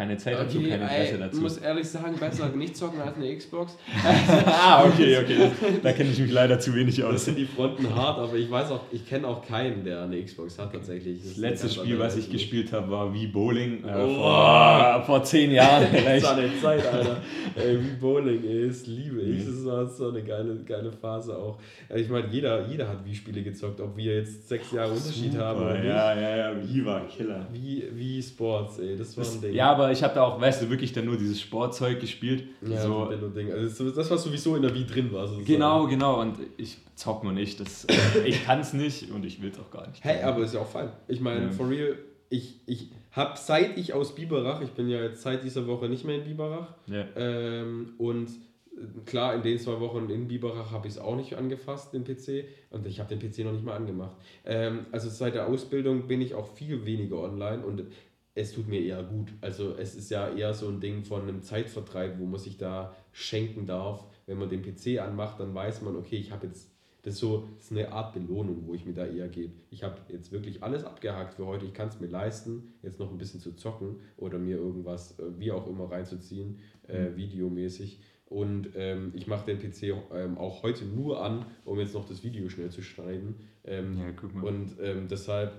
[0.00, 1.36] Keine Zeit okay, dazu, kein Interesse dazu.
[1.36, 3.76] Ich muss ehrlich sagen, besser nicht zocken als eine Xbox.
[4.46, 5.50] ah, okay, okay.
[5.82, 7.12] Da kenne ich mich leider zu wenig aus.
[7.12, 10.24] Das sind die Fronten hart, aber ich weiß auch, ich kenne auch keinen, der eine
[10.24, 11.18] Xbox hat tatsächlich.
[11.18, 14.14] Das, das letzte Spiel, was ich gespielt habe, war wie Bowling äh, oh.
[14.14, 15.86] vor, vor zehn Jahren.
[15.92, 17.18] das war eine Zeit, Alter.
[17.56, 19.44] Ey, wie Bowling ist, liebe ich.
[19.44, 21.58] Das war so eine geile, geile Phase auch.
[21.94, 25.44] Ich meine, jeder, jeder hat wie Spiele gezockt, ob wir jetzt sechs Jahre Unterschied Super,
[25.44, 25.60] haben.
[25.60, 27.46] Oder ja, ja, ja, wie war Killer.
[27.52, 29.52] Wie, wie Sports, ey, das war ein Ding.
[29.52, 32.44] Ja, aber aber ich habe da auch, weißt du, wirklich dann nur dieses Sportzeug gespielt.
[32.62, 33.06] Ja, so.
[33.06, 33.52] Nintendo-Ding.
[33.52, 35.26] Also das, was sowieso in der Wii drin war.
[35.26, 35.46] Sozusagen.
[35.46, 36.20] Genau, genau.
[36.20, 37.58] Und ich zock nur nicht.
[37.58, 37.88] Das,
[38.24, 40.04] ich kann es nicht und ich will es auch gar nicht.
[40.04, 40.90] Hey, aber ist ja auch fein.
[41.08, 41.50] Ich meine, ja.
[41.50, 45.66] for real, ich, ich habe seit ich aus Biberach, ich bin ja jetzt seit dieser
[45.66, 47.04] Woche nicht mehr in Biberach, ja.
[47.16, 48.28] ähm, und
[49.04, 52.44] klar, in den zwei Wochen in Biberach habe ich es auch nicht angefasst, den PC.
[52.70, 54.16] Und ich habe den PC noch nicht mal angemacht.
[54.44, 57.82] Ähm, also seit der Ausbildung bin ich auch viel weniger online und
[58.34, 59.32] es tut mir eher gut.
[59.40, 62.94] Also es ist ja eher so ein Ding von einem Zeitvertreib, wo man sich da
[63.12, 64.06] schenken darf.
[64.26, 66.70] Wenn man den PC anmacht, dann weiß man, okay, ich habe jetzt,
[67.02, 69.54] das ist so das ist eine Art Belohnung, wo ich mir da eher gebe.
[69.70, 71.66] Ich habe jetzt wirklich alles abgehakt für heute.
[71.66, 75.24] Ich kann es mir leisten, jetzt noch ein bisschen zu zocken oder mir irgendwas, äh,
[75.38, 77.16] wie auch immer, reinzuziehen, äh, mhm.
[77.16, 78.00] videomäßig.
[78.26, 82.22] Und ähm, ich mache den PC ähm, auch heute nur an, um jetzt noch das
[82.22, 83.34] Video schnell zu schneiden.
[83.64, 84.44] Ähm, ja, guck mal.
[84.44, 85.52] Und ähm, deshalb,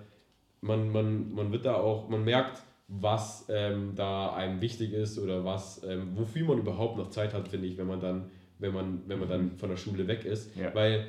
[0.61, 5.45] man, man, man wird da auch, man merkt, was ähm, da einem wichtig ist oder
[5.45, 8.25] was, ähm, wofür man überhaupt noch Zeit hat, finde ich, wenn man dann,
[8.59, 9.57] wenn man, wenn man dann mhm.
[9.57, 10.55] von der Schule weg ist.
[10.55, 10.73] Ja.
[10.75, 11.07] Weil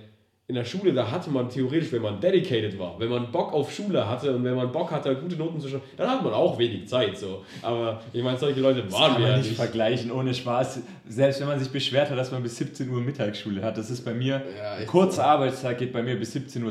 [0.49, 3.73] in der Schule, da hatte man theoretisch, wenn man dedicated war, wenn man Bock auf
[3.73, 6.59] Schule hatte und wenn man Bock hatte, gute Noten zu schreiben, dann hat man auch
[6.59, 7.17] wenig Zeit.
[7.17, 7.45] So.
[7.63, 9.55] Aber ich meine, solche Leute waren wir ja nicht.
[9.55, 10.83] vergleichen, ohne Spaß.
[11.09, 14.05] Selbst wenn man sich beschwert hat, dass man bis 17 Uhr Mittagsschule hat, das ist
[14.05, 16.63] bei mir, ja, kurzer Arbeitstag geht bei mir bis 17.30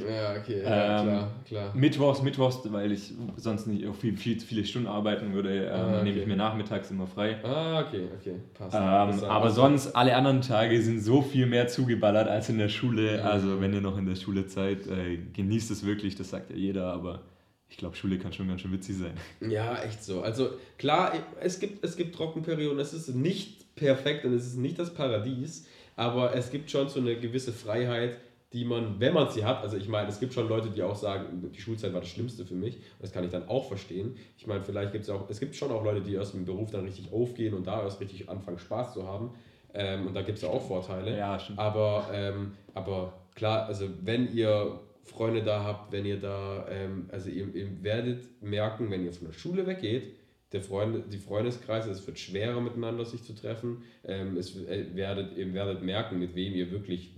[0.00, 0.10] Uhr.
[0.10, 1.72] Ja, okay, ja, ähm, klar, klar.
[1.74, 5.94] Mittwochs, Mittwochs, weil ich sonst nicht auch viel, viel, viele Stunden arbeiten würde, ähm, ah,
[5.96, 6.04] okay.
[6.04, 7.36] nehme ich mir nachmittags immer frei.
[7.44, 8.74] Ah, okay, okay, passt.
[8.74, 13.14] Ähm, aber sonst, alle anderen Tage sind so viel mehr zugeballert als in der Schule
[13.24, 16.56] also wenn ihr noch in der Schule seid, äh, genießt es wirklich, das sagt ja
[16.56, 17.22] jeder, aber
[17.68, 19.14] ich glaube, Schule kann schon ganz schön witzig sein.
[19.50, 20.22] Ja, echt so.
[20.22, 24.78] Also klar, es gibt, es gibt Trockenperioden, es ist nicht perfekt und es ist nicht
[24.78, 25.66] das Paradies,
[25.96, 28.18] aber es gibt schon so eine gewisse Freiheit,
[28.52, 30.94] die man, wenn man sie hat, also ich meine, es gibt schon Leute, die auch
[30.94, 32.78] sagen, die Schulzeit war das Schlimmste für mich.
[33.00, 34.16] Das kann ich dann auch verstehen.
[34.38, 36.70] Ich meine, vielleicht gibt es auch, es gibt schon auch Leute, die erst im Beruf
[36.70, 39.30] dann richtig aufgehen und da erst richtig anfangen, Spaß zu haben.
[39.74, 41.18] Ähm, und da gibt es ja auch Vorteile.
[41.18, 41.58] Ja, stimmt.
[41.58, 47.30] Aber, ähm, aber klar, also wenn ihr Freunde da habt, wenn ihr da, ähm, also
[47.30, 50.14] ihr, ihr, werdet merken, wenn ihr von der Schule weggeht,
[50.54, 53.82] der Freunde, die Freundeskreise, es wird schwerer miteinander sich zu treffen.
[54.04, 57.14] Ähm, es äh, werdet, ihr werdet merken, mit wem ihr wirklich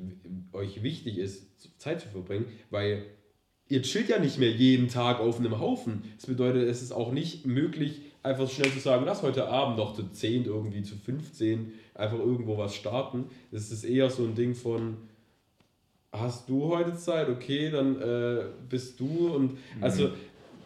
[0.52, 3.04] euch wichtig ist, Zeit zu verbringen, weil
[3.68, 6.02] ihr chillt ja nicht mehr jeden Tag auf einem Haufen.
[6.16, 9.94] Das bedeutet, es ist auch nicht möglich, einfach schnell zu sagen, lass heute Abend noch
[9.94, 13.26] zu 10 irgendwie zu 15 einfach irgendwo was starten.
[13.52, 14.96] Das ist eher so ein Ding von,
[16.10, 17.28] hast du heute Zeit?
[17.28, 19.58] Okay, dann äh, bist du und mhm.
[19.82, 20.10] also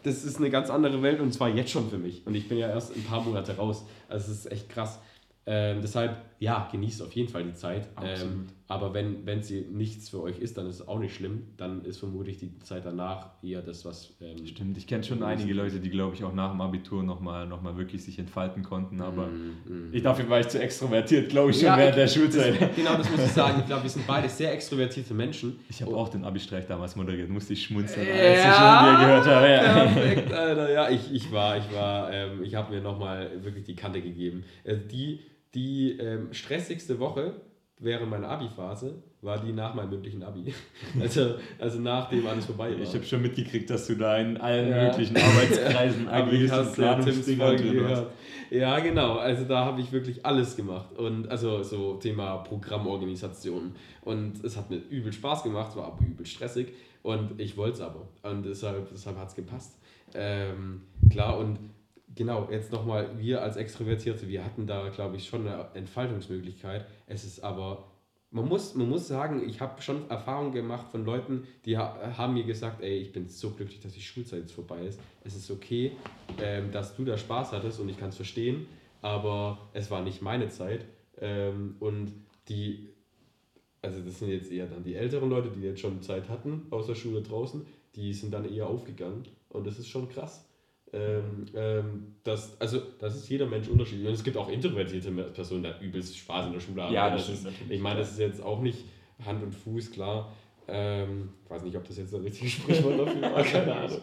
[0.03, 2.27] das ist eine ganz andere Welt und zwar jetzt schon für mich.
[2.27, 3.85] Und ich bin ja erst ein paar Monate raus.
[4.09, 5.01] Also es ist echt krass.
[5.47, 7.89] Ähm, deshalb, ja, genießt auf jeden Fall die Zeit.
[8.03, 11.49] Ähm, aber wenn, wenn sie nichts für euch ist, dann ist es auch nicht schlimm.
[11.57, 14.15] Dann ist vermutlich die Zeit danach eher das, was.
[14.21, 17.49] Ähm, Stimmt, ich kenne schon einige Leute, die, glaube ich, auch nach dem Abitur nochmal
[17.49, 19.01] noch mal wirklich sich entfalten konnten.
[19.01, 19.89] Aber mm, mm.
[19.91, 22.63] ich dafür war ich zu extrovertiert, glaube ich, schon ja, während ich, der Schulzeit.
[22.63, 23.59] Das, genau, das muss ich sagen.
[23.59, 25.59] Ich glaube, wir sind beide sehr extrovertierte Menschen.
[25.69, 25.97] Ich habe oh.
[25.97, 29.49] auch den Abi-Streich damals moderiert, musste ich schmunzeln, ja, als ich schon dir gehört habe.
[29.49, 29.63] Ja.
[29.73, 30.73] Perfekt, Alter.
[30.73, 34.45] Ja, ich, ich war, ich war, ähm, ich habe mir nochmal wirklich die Kante gegeben.
[34.65, 35.19] Also die
[35.55, 37.41] die ähm, stressigste Woche
[37.81, 40.53] während meiner Abi-Phase war die nach meinem mündlichen Abi.
[41.01, 42.81] Also, also nachdem alles vorbei war.
[42.81, 44.85] Ich habe schon mitgekriegt, dass du da in allen ja.
[44.85, 46.79] möglichen Arbeitskreisen agierst hast.
[46.79, 48.11] Ja, Tims gehört.
[48.51, 49.17] Ja, genau.
[49.17, 50.93] Also da habe ich wirklich alles gemacht.
[50.97, 53.73] Und also so Thema Programmorganisation.
[54.03, 56.73] Und es hat mir übel Spaß gemacht, war aber übel stressig.
[57.03, 58.09] Und ich wollte es aber.
[58.23, 59.79] Und deshalb, deshalb hat es gepasst.
[60.15, 61.59] Ähm, klar, und
[62.15, 66.87] genau, jetzt nochmal, wir als Extrovertierte, wir hatten da, glaube ich, schon eine Entfaltungsmöglichkeit.
[67.07, 67.89] Es ist aber,
[68.31, 72.35] man muss, man muss sagen, ich habe schon Erfahrungen gemacht von Leuten, die ha haben
[72.35, 75.01] mir gesagt, ey, ich bin so glücklich, dass die Schulzeit jetzt vorbei ist.
[75.25, 75.93] Es ist okay,
[76.41, 78.67] ähm, dass du da Spaß hattest und ich kann es verstehen,
[79.03, 80.85] aber es war nicht meine Zeit.
[81.19, 82.13] Ähm, und
[82.49, 82.89] die,
[83.83, 86.87] also das sind jetzt eher dann die älteren Leute, die jetzt schon Zeit hatten aus
[86.87, 90.50] der Schule draußen, die sind dann eher aufgegangen und das ist schon krass.
[90.93, 94.09] Ähm, ähm, das, also, das ist jeder Mensch unterschiedlich.
[94.09, 96.93] Und es gibt auch introvertierte Personen, die übelst Spaß in der Schule haben.
[96.93, 97.71] Ja, das, das ist, natürlich.
[97.71, 98.85] Ich meine, das ist jetzt auch nicht
[99.25, 100.33] Hand und Fuß, klar.
[100.67, 104.01] Ähm, ich weiß nicht, ob das jetzt ein richtiges Sprichwort dafür war, keine Ahnung.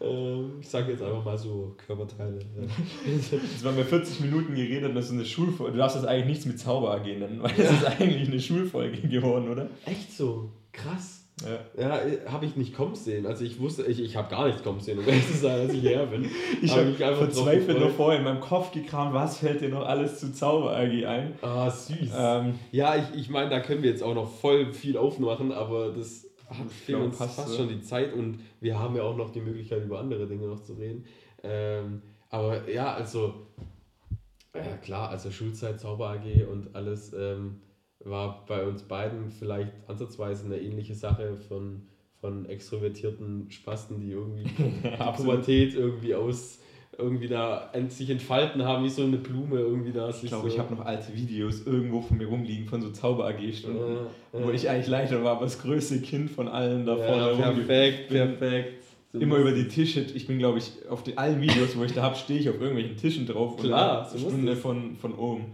[0.00, 2.40] Ähm, ich sage jetzt einfach mal so Körperteile.
[3.06, 5.72] Jetzt haben wir 40 Minuten geredet und das ist eine Schulfolge.
[5.72, 9.00] Du darfst das eigentlich nichts mit Zauber gehen nennen, weil das ist eigentlich eine Schulfolge
[9.08, 9.70] geworden, oder?
[9.86, 10.50] Echt so?
[10.72, 11.21] Krass.
[11.40, 12.00] Ja, ja
[12.32, 13.26] habe ich nicht kommen sehen.
[13.26, 15.72] Also ich wusste, ich, ich habe gar nichts kommen sehen, um ehrlich zu sein, als
[15.72, 16.28] ich her bin.
[16.62, 19.86] ich habe mich einfach verzweifelt noch vorher in meinem Kopf gekramt, was fällt dir noch
[19.86, 21.34] alles zu Zauber AG ein?
[21.42, 22.10] Ah, süß.
[22.16, 25.90] Ähm, ja, ich, ich meine, da können wir jetzt auch noch voll viel aufmachen, aber
[25.90, 26.28] das
[26.84, 29.84] fehlt uns fast, fast schon die Zeit und wir haben ja auch noch die Möglichkeit,
[29.84, 31.04] über andere Dinge noch zu reden.
[31.42, 33.46] Ähm, Aber ja, also,
[34.54, 37.60] ja klar, also Schulzeit, Zauber AG und alles ähm,
[38.04, 41.82] war bei uns beiden vielleicht ansatzweise eine ähnliche Sache von,
[42.20, 44.44] von extrovertierten Spasten, die irgendwie
[44.82, 46.58] die Pubertät irgendwie aus
[46.98, 50.10] irgendwie da sich entfalten haben, wie so eine Blume irgendwie da.
[50.10, 53.78] Ich glaube, so ich habe noch alte Videos irgendwo von mir rumliegen von so Zauber-AG-Stunden,
[53.78, 54.46] ja, ja.
[54.46, 58.08] wo ich eigentlich leider war, aber das größte Kind von allen da vorne ja, Perfekt,
[58.08, 58.84] perfekt.
[59.12, 60.06] So immer über die Tische.
[60.14, 62.58] Ich bin, glaube ich, auf die, allen Videos, wo ich da habe, stehe ich auf
[62.58, 63.58] irgendwelchen Tischen drauf.
[63.58, 65.46] Klar, so Stunde von, von oben.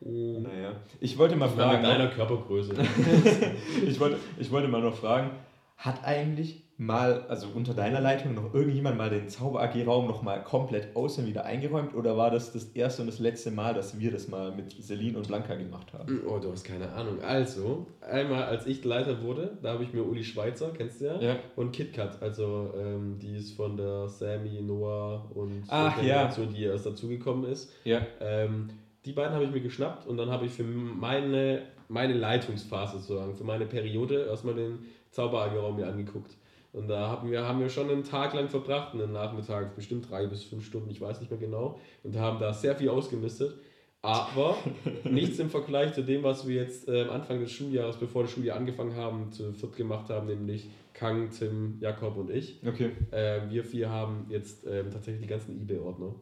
[0.00, 0.42] Mhm.
[0.42, 0.72] Naja.
[1.00, 1.82] Ich wollte mal fragen.
[1.82, 2.74] Mit deiner Körpergröße.
[3.86, 5.30] ich, wollte, ich wollte mal noch fragen,
[5.76, 10.42] hat eigentlich mal, also unter deiner Leitung, noch irgendjemand mal den Zauber AG-Raum noch mal
[10.42, 14.10] komplett außen wieder eingeräumt oder war das das erste und das letzte Mal, dass wir
[14.10, 16.22] das mal mit Celine und Blanca gemacht haben?
[16.26, 17.20] Oh, du hast keine Ahnung.
[17.22, 21.20] Also, einmal als ich Leiter wurde, da habe ich mir Uli Schweizer, kennst du ja?
[21.20, 21.36] ja.
[21.54, 26.14] Und KitKat, also ähm, die ist von der Sammy, Noah und Ach, der ja.
[26.14, 27.70] Generation, die erst dazugekommen ist.
[27.84, 28.00] Ja.
[28.20, 28.70] Ähm,
[29.04, 33.34] die beiden habe ich mir geschnappt und dann habe ich für meine, meine Leitungsphase sozusagen,
[33.34, 34.80] für meine Periode erstmal den
[35.10, 36.36] Zauber AG-Raum mir angeguckt.
[36.72, 40.26] Und da haben wir, haben wir schon einen Tag lang verbracht, einen Nachmittag, bestimmt drei
[40.26, 43.58] bis fünf Stunden, ich weiß nicht mehr genau, und haben da sehr viel ausgemistet.
[44.02, 44.56] Aber
[45.04, 48.56] nichts im Vergleich zu dem, was wir jetzt äh, Anfang des Schuljahres, bevor das Schuljahr
[48.56, 52.60] angefangen haben, zu viert gemacht haben, nämlich Kang, Tim, Jakob und ich.
[52.66, 52.92] Okay.
[53.10, 56.14] Äh, wir vier haben jetzt äh, tatsächlich die ganzen eBay-Ordner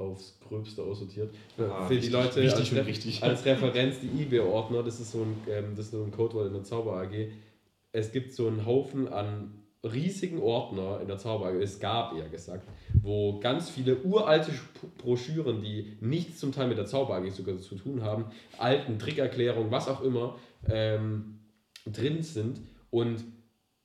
[0.00, 1.34] aufs Gröbste aussortiert.
[1.58, 2.84] Ah, Für die Leute als, Re
[3.22, 6.54] als, Referenz die eBay-Ordner, das ist so ein, ähm, das ist so ein Codewort in
[6.54, 7.30] der Zauber AG.
[7.92, 12.68] Es gibt so einen Haufen an riesigen Ordner in der Zauber, es gab eher gesagt,
[13.02, 14.52] wo ganz viele uralte
[14.98, 18.26] Broschüren, die nichts zum Teil mit der Zauber AG sogar zu tun haben,
[18.58, 20.38] alten Trickerklärungen, was auch immer,
[20.68, 21.38] ähm,
[21.86, 23.24] drin sind und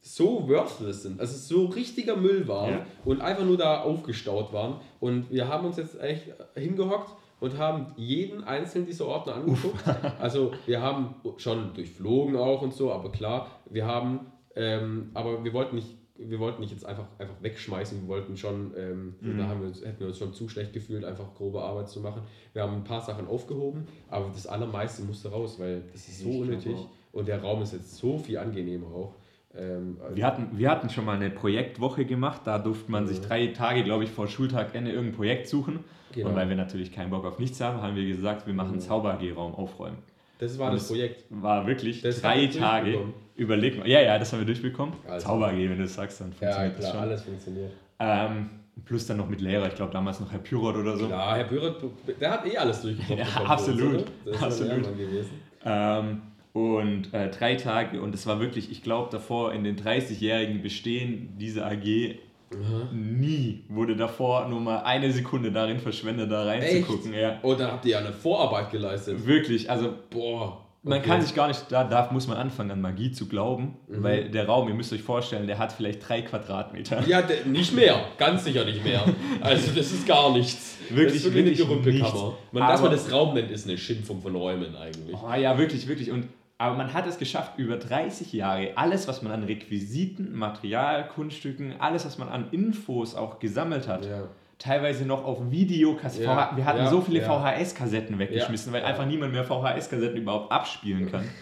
[0.07, 2.85] so worthless sind, also so richtiger Müll waren ja.
[3.05, 4.75] und einfach nur da aufgestaut waren.
[4.99, 9.83] Und wir haben uns jetzt echt hingehockt und haben jeden einzelnen dieser Ordner angeguckt.
[10.19, 15.53] also wir haben schon durchflogen auch und so, aber klar, wir haben ähm, aber wir
[15.53, 19.37] wollten nicht, wir wollten nicht jetzt einfach, einfach wegschmeißen, wir wollten schon, ähm, mhm.
[19.37, 22.21] da haben wir, hätten wir uns schon zu schlecht gefühlt, einfach grobe Arbeit zu machen.
[22.53, 26.29] Wir haben ein paar Sachen aufgehoben, aber das allermeiste musste raus, weil das ist so
[26.29, 26.77] ich unnötig
[27.11, 29.13] und der Raum ist jetzt so viel angenehmer auch.
[29.57, 33.07] Ähm, wir, hatten, wir hatten schon mal eine Projektwoche gemacht, da durfte man mhm.
[33.07, 35.79] sich drei Tage, glaube ich, vor Schultagende irgendein Projekt suchen.
[36.13, 36.29] Genau.
[36.29, 38.79] Und weil wir natürlich keinen Bock auf nichts haben, haben wir gesagt, wir machen mhm.
[38.79, 39.97] Zauber-G-Raum aufräumen.
[40.39, 41.23] Das war und das Projekt.
[41.29, 42.99] War wirklich das drei Tage.
[43.35, 43.87] Überleg mal.
[43.87, 44.95] Ja, ja, das haben wir durchbekommen.
[45.07, 45.27] Also.
[45.27, 46.99] Zauber wenn du das sagst, dann funktioniert ja, klar, das schon.
[46.99, 47.71] alles funktioniert.
[47.99, 48.49] Ähm,
[48.83, 51.07] plus dann noch mit Lehrer, ich glaube damals noch Herr Pyrot oder so.
[51.07, 51.81] Ja, Herr Pyrot,
[52.19, 53.19] der hat eh alles durchbekommen.
[53.19, 54.05] ja, absolut.
[54.25, 54.97] Das ist absolut.
[54.97, 55.31] gewesen.
[55.63, 56.21] Ähm,
[56.55, 61.37] und äh, drei Tage und es war wirklich, ich glaube davor in den 30-jährigen Bestehen
[61.37, 62.15] dieser AG
[62.51, 63.19] Mhm.
[63.19, 67.13] Nie wurde davor nur mal eine Sekunde darin verschwendet, da reinzugucken.
[67.13, 67.39] Ja.
[67.41, 69.25] Und da habt ihr ja eine Vorarbeit geleistet.
[69.25, 70.61] Wirklich, also boah.
[70.83, 74.03] Man kann sich gar nicht, da darf, muss man anfangen an Magie zu glauben, mhm.
[74.03, 77.03] weil der Raum, ihr müsst euch vorstellen, der hat vielleicht drei Quadratmeter.
[77.07, 79.03] Ja, der, nicht mehr, ganz sicher nicht mehr.
[79.41, 80.77] Also das ist gar nichts.
[80.89, 82.37] Wirklich, das ist wirklich eine Gerümpelkammer.
[82.51, 85.15] Man, dass man das Raum nennt, ist eine Schimpfung von Räumen eigentlich.
[85.15, 86.11] Oh ja, wirklich, wirklich.
[86.11, 86.27] Und
[86.57, 91.75] aber man hat es geschafft, über 30 Jahre alles, was man an Requisiten, Material, Kunststücken,
[91.79, 94.29] alles, was man an Infos auch gesammelt hat, ja.
[94.57, 96.29] teilweise noch auf Videokassetten.
[96.29, 96.51] Ja.
[96.55, 96.89] Wir hatten ja.
[96.89, 101.27] so viele VHS-Kassetten weggeschmissen, weil einfach niemand mehr VHS-Kassetten überhaupt abspielen kann.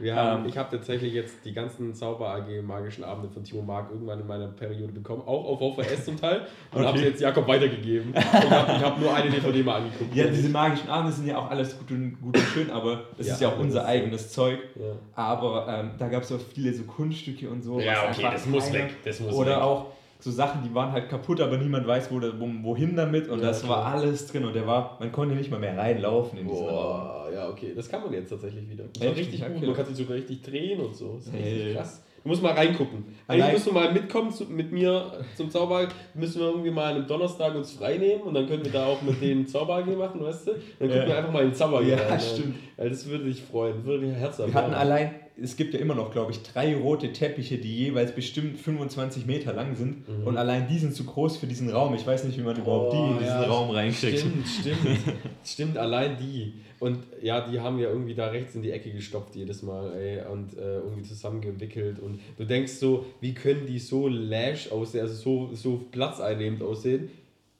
[0.00, 3.60] Wir haben, ähm, ich habe tatsächlich jetzt die ganzen Zauber AG magischen Abende von Timo
[3.60, 6.86] Mark irgendwann in meiner Periode bekommen, auch auf VHS zum Teil, und okay.
[6.86, 8.14] habe sie jetzt Jakob weitergegeben.
[8.16, 10.14] ich habe hab nur eine DVD mal angeguckt.
[10.14, 13.26] Ja, diese magischen Abende sind ja auch alles gut und, gut und schön, aber das
[13.26, 14.58] ja, ist ja auch unser eigenes Zeug.
[14.74, 14.92] Ja.
[15.14, 17.78] Aber ähm, da gab es auch viele so Kunststücke und so.
[17.78, 18.96] Ja, okay, das muss weg.
[19.04, 19.62] Das muss oder weg.
[19.62, 19.86] auch
[20.20, 22.20] so Sachen, die waren halt kaputt, aber niemand weiß, wo,
[22.62, 23.28] wohin damit.
[23.28, 23.84] Und ja, das klar.
[23.84, 24.44] war alles drin.
[24.44, 27.28] Und der war, man konnte nicht mal mehr reinlaufen in diesen Boah.
[27.32, 28.84] Ja, okay, das kann man jetzt tatsächlich wieder.
[28.92, 29.62] Das war richtig gut.
[29.62, 31.14] Man kann sich sogar richtig drehen und so.
[31.14, 31.74] Das ist hey.
[31.74, 32.02] krass.
[32.22, 33.04] Du musst mal reingucken.
[33.26, 35.88] Eigentlich musst du mal mitkommen zu, mit mir zum Zauber.
[36.12, 39.00] Müssen wir irgendwie mal am Donnerstag uns frei nehmen und dann können wir da auch
[39.00, 40.52] mit denen Zauber machen, weißt du?
[40.52, 41.08] Dann gucken ja.
[41.08, 42.56] wir einfach mal in den Zauber Ja, rein, stimmt.
[42.76, 45.94] Weil das würde dich freuen, würde dich herzhaft Wir hatten allein, es gibt ja immer
[45.94, 50.08] noch, glaube ich, drei rote Teppiche, die jeweils bestimmt 25 Meter lang sind.
[50.08, 50.26] Mhm.
[50.26, 51.94] Und allein die sind zu groß für diesen Raum.
[51.94, 54.18] Ich weiß nicht, wie man oh, überhaupt die in diesen ja, Raum reinkriegt.
[54.18, 54.98] Stimmt, stimmt.
[55.44, 56.54] stimmt, allein die.
[56.78, 60.26] Und ja, die haben wir irgendwie da rechts in die Ecke gestopft jedes Mal, ey,
[60.30, 61.98] und äh, irgendwie zusammengewickelt.
[61.98, 67.10] Und du denkst so, wie können die so lash aussehen, also so, so platzeinnehmend aussehen?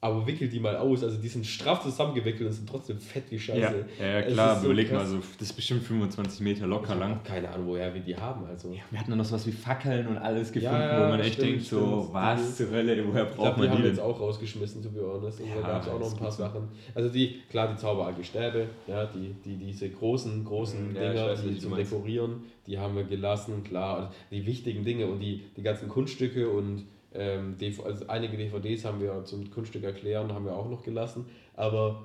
[0.02, 1.04] Aber wickel die mal aus.
[1.04, 3.84] Also die sind straff zusammengewickelt und sind trotzdem fett wie Scheiße.
[3.98, 5.02] Ja, ja klar, so überleg krass.
[5.02, 7.22] mal, so, das ist bestimmt 25 Meter locker lang.
[7.22, 8.46] Keine Ahnung, woher wir die haben.
[8.46, 8.72] Also.
[8.72, 11.34] Ja, wir hatten dann noch sowas wie Fackeln und alles gefunden, ja, wo man echt
[11.34, 12.14] stimmt, denkt, so, stimmt.
[12.14, 13.90] was zur Hölle, woher braucht glaub, man die, die haben denn?
[13.90, 15.40] jetzt auch rausgeschmissen, to be honest.
[15.40, 16.68] Und da gab es auch noch ein paar Sachen.
[16.94, 21.58] Also die, klar, die Zauberalge Stäbe, ja, die, die, diese großen, großen Dinger, weiß, die
[21.58, 23.96] zum Dekorieren, die haben wir gelassen, klar.
[23.96, 29.00] Also die wichtigen Dinge und die, die ganzen Kunststücke und ähm, also einige DVDs haben
[29.00, 32.04] wir zum Kunststück erklären, haben wir auch noch gelassen, aber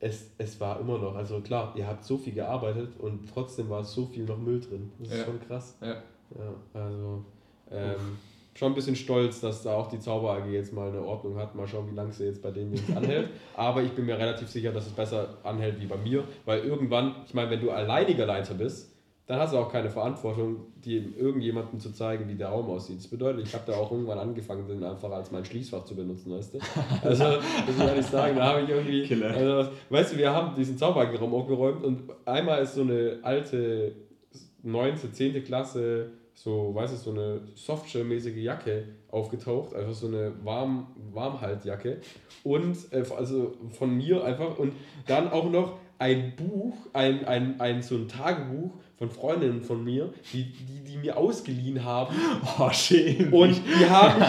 [0.00, 3.84] es, es war immer noch, also klar, ihr habt so viel gearbeitet und trotzdem war
[3.84, 4.90] so viel noch Müll drin.
[4.98, 5.24] Das ist ja.
[5.24, 5.76] schon krass.
[5.80, 5.88] Ja.
[5.88, 7.24] ja also
[7.70, 8.18] ähm,
[8.54, 11.54] schon ein bisschen stolz, dass da auch die Zauber AG jetzt mal eine Ordnung hat.
[11.54, 13.28] Mal schauen, wie lange sie jetzt bei denen jetzt anhält.
[13.56, 17.16] Aber ich bin mir relativ sicher, dass es besser anhält wie bei mir, weil irgendwann,
[17.26, 18.90] ich meine, wenn du alleiniger Leiter bist,
[19.30, 22.98] dann hast du auch keine Verantwortung, dir irgendjemandem zu zeigen, wie der Raum aussieht.
[22.98, 26.32] Das bedeutet, ich habe da auch irgendwann angefangen, den einfach als mein Schließfach zu benutzen,
[26.32, 26.58] weißt du?
[27.04, 29.04] Also, das muss ich sagen, da habe ich irgendwie.
[29.04, 29.30] Killer.
[29.30, 33.92] Also, weißt du, wir haben diesen Zauberraum aufgeräumt und einmal ist so eine alte
[34.64, 35.44] 9., 10.
[35.44, 41.98] Klasse, so, weißt du, so eine Softshell-mäßige Jacke aufgetaucht, einfach so eine Warm Warmhaltjacke
[42.42, 44.72] und äh, also von mir einfach und
[45.06, 50.12] dann auch noch ein Buch, ein, ein, ein so ein Tagebuch von Freundinnen von mir,
[50.30, 52.14] die, die, die mir ausgeliehen haben.
[52.58, 53.32] Oh, schön.
[53.32, 54.28] Und die haben mich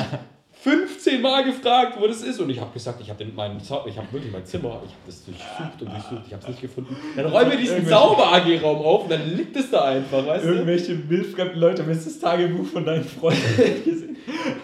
[0.62, 2.40] 15 Mal gefragt, wo das ist.
[2.40, 5.26] Und ich habe gesagt, ich habe mein, ich habe wirklich mein Zimmer, ich habe das
[5.26, 6.96] durchsucht und durchsucht, ich habe es nicht gefunden.
[7.18, 11.10] Dann räumen wir diesen Zauber-AG-Raum auf und dann liegt es da einfach, weißt Irgendwelche du?
[11.10, 13.42] wildfremden Leute haben jetzt das Tagebuch von deinen Freunden
[13.84, 14.18] gesehen.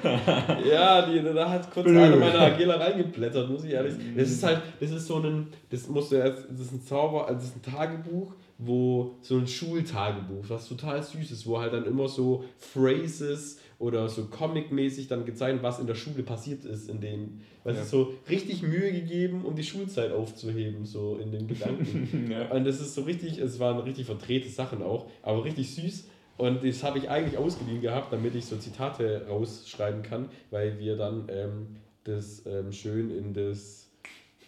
[0.72, 4.14] ja, die, da hat kurz einer meiner AGler reingeblättert, muss ich ehrlich sagen.
[4.16, 7.28] Das ist halt, das ist so ein, das musst du erst, das ist ein Zauber,
[7.28, 11.74] also das ist ein Tagebuch wo so ein Schultagebuch, was total süß ist, wo halt
[11.74, 16.90] dann immer so Phrases oder so comic-mäßig dann gezeigt, was in der Schule passiert ist,
[16.90, 17.84] in dem, was ja.
[17.84, 22.30] ist so richtig Mühe gegeben, um die Schulzeit aufzuheben, so in den Gedanken.
[22.32, 22.50] ja.
[22.52, 26.08] Und das ist so richtig, es waren richtig verdrehte Sachen auch, aber richtig süß.
[26.38, 30.96] Und das habe ich eigentlich ausgeliehen gehabt, damit ich so Zitate rausschreiben kann, weil wir
[30.96, 31.68] dann ähm,
[32.04, 33.87] das ähm, schön in das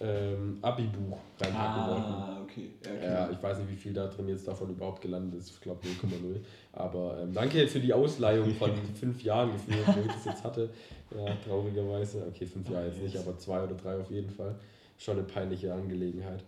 [0.01, 2.43] ähm, Abi-Buch reinpacken ah, wollten.
[2.43, 2.69] Okay.
[2.83, 3.05] Ja, okay.
[3.05, 5.49] ja, ich weiß nicht, wie viel da drin jetzt davon überhaupt gelandet ist.
[5.51, 6.39] Ich glaube 0,0.
[6.73, 10.69] Aber ähm, danke für die Ausleihung von fünf Jahren gefühlt, wo ich das jetzt hatte.
[11.15, 12.25] Ja, traurigerweise.
[12.27, 14.55] Okay, fünf Jahre jetzt nicht, aber zwei oder drei auf jeden Fall.
[14.97, 16.43] Schon eine peinliche Angelegenheit.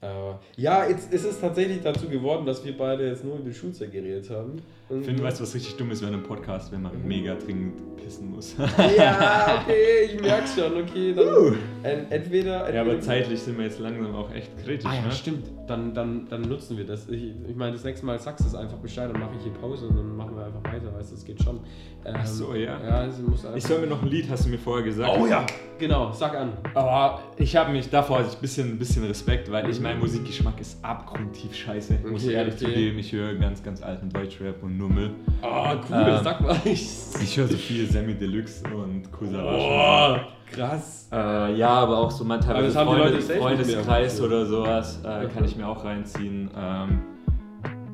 [0.00, 3.54] Äh, ja, jetzt ist es tatsächlich dazu geworden, dass wir beide jetzt nur über die
[3.54, 4.60] Schulzeit geredet haben.
[4.90, 7.08] Ich finde, weißt du, was richtig dumm ist während einem Podcast, wenn man mhm.
[7.08, 8.54] mega dringend pissen muss.
[8.96, 11.14] ja, okay, ich merke schon, okay.
[11.14, 11.52] Dann uh.
[11.82, 14.84] entweder, entweder, Ja, aber zeitlich sind wir jetzt langsam auch echt kritisch.
[14.84, 15.12] Ah, ja, ne?
[15.12, 15.46] stimmt.
[15.66, 17.08] Dann, dann, dann nutzen wir das.
[17.08, 19.54] Ich, ich meine, das nächste Mal sagst du es einfach Bescheid, dann mache ich hier
[19.54, 21.60] Pause und dann machen wir einfach weiter, weißt du, das geht schon.
[22.04, 22.78] Ähm, Ach so, ja.
[22.82, 23.08] ja
[23.54, 25.10] ich soll mir noch ein Lied, hast du mir vorher gesagt.
[25.18, 25.46] Oh ja,
[25.78, 26.52] genau, sag an.
[26.74, 30.84] Aber ich habe mich davor also ein bisschen, bisschen Respekt, weil ich mein Musikgeschmack ist
[30.84, 31.98] abgrundtief scheiße.
[32.00, 32.64] Okay, muss ich ehrlich okay.
[32.66, 35.10] zugeben, ich höre ganz, ganz alten Deutschrap und nur Müll.
[35.42, 36.56] Ah, oh, cool, ähm, sag mal.
[36.64, 40.16] ich höre so viel Sammy Deluxe und Kusara.
[40.16, 41.08] Oh, krass.
[41.12, 45.68] Äh, ja, aber auch so man teilweise Freunde, Freundeskreis oder sowas äh, kann ich mir
[45.68, 46.50] auch reinziehen.
[46.56, 47.02] Ähm,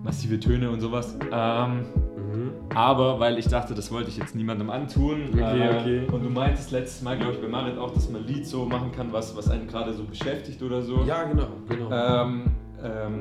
[0.02, 1.16] massive Töne und sowas.
[1.32, 2.49] Ähm, mhm.
[2.74, 5.30] Aber weil ich dachte, das wollte ich jetzt niemandem antun.
[5.32, 6.06] Okay, äh, okay.
[6.12, 8.92] Und du meintest letztes Mal, glaube ich, bei Marit auch, dass man Lied so machen
[8.92, 11.02] kann, was, was einen gerade so beschäftigt oder so.
[11.04, 11.48] Ja, genau.
[11.68, 11.90] genau.
[11.90, 12.44] Ähm,
[12.82, 13.20] ähm,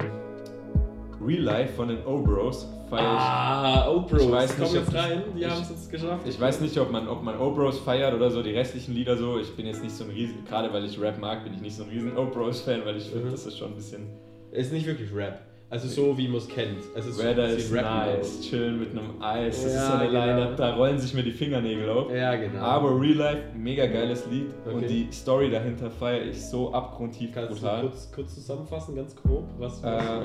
[1.21, 3.19] Real Life von den O-Bros feiere ich.
[3.19, 4.23] Ah, O-Bros.
[4.23, 6.27] Ich weiß nicht, jetzt rein, die haben es jetzt geschafft.
[6.27, 9.39] Ich weiß nicht, ob man, ob man O-Bros feiert oder so, die restlichen Lieder so.
[9.39, 11.75] Ich bin jetzt nicht so ein riesen, gerade weil ich Rap mag, bin ich nicht
[11.75, 13.31] so ein riesen O-Bros-Fan, weil ich finde, mhm.
[13.31, 14.07] das ist schon ein bisschen...
[14.51, 15.41] Ist nicht wirklich Rap.
[15.71, 16.79] Also so wie man es kennt.
[16.95, 19.63] Also Weather is nice, chillen mit einem Eis.
[19.63, 20.25] Das ja, ist so eine genau.
[20.25, 22.11] Line-Up, da rollen sich mir die Fingernägel auf.
[22.11, 22.59] Ja, genau.
[22.59, 24.47] Aber Real Life, mega geiles Lied.
[24.65, 24.73] Okay.
[24.73, 27.81] Und die Story dahinter feiere ich so abgrundtief Kannst brutal.
[27.81, 29.43] Kannst du kurz, kurz zusammenfassen, ganz grob?
[29.59, 30.21] Was, was äh,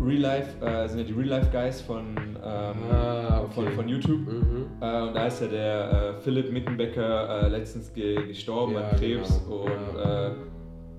[0.00, 3.54] Real Life äh, sind ja die Real Life Guys von, ähm, ah, okay.
[3.54, 4.20] von, von YouTube.
[4.20, 4.66] Mhm.
[4.80, 8.96] Äh, und da ist ja der äh, Philipp Mittenbecker äh, letztens ge gestorben ja, an
[8.96, 9.42] Krebs.
[9.44, 9.62] Genau.
[9.62, 9.98] Und.
[10.00, 10.30] Äh,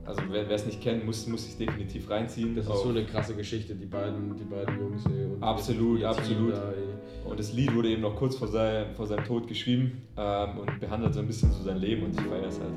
[0.08, 2.56] also wer es nicht kennt, muss, muss sich definitiv reinziehen.
[2.56, 5.06] Das ist so eine krasse Geschichte, die beiden, die beiden Jungs.
[5.06, 6.54] Ey, absolut, absolut.
[6.54, 6.74] Da,
[7.26, 10.80] und das Lied wurde eben noch kurz vor, sein, vor seinem Tod geschrieben ähm, und
[10.80, 12.72] behandelt so ein bisschen so sein Leben und ich feiere es halt.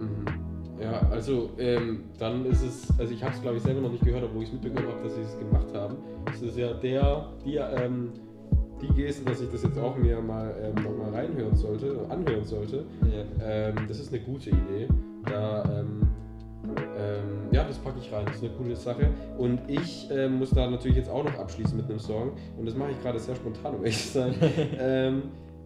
[0.00, 0.82] Mhm.
[0.82, 4.04] Ja, also ähm, dann ist es, also ich habe es glaube ich selber noch nicht
[4.04, 5.96] gehört, obwohl ich es mitbekommen habe, dass sie es gemacht haben.
[6.34, 8.10] Es ist ja der, die, ähm,
[8.82, 12.84] die Geste, dass ich das jetzt auch mir mal ähm, nochmal reinhören sollte, anhören sollte.
[13.04, 13.68] Yeah.
[13.68, 14.88] Ähm, das ist eine gute Idee.
[15.24, 15.64] Da
[16.76, 19.10] ähm, ja, das packe ich rein, das ist eine coole Sache.
[19.38, 22.32] Und ich äh, muss da natürlich jetzt auch noch abschließen mit einem Song.
[22.58, 24.34] Und das mache ich gerade sehr spontan, um ehrlich zu sein.
[24.78, 25.22] ähm,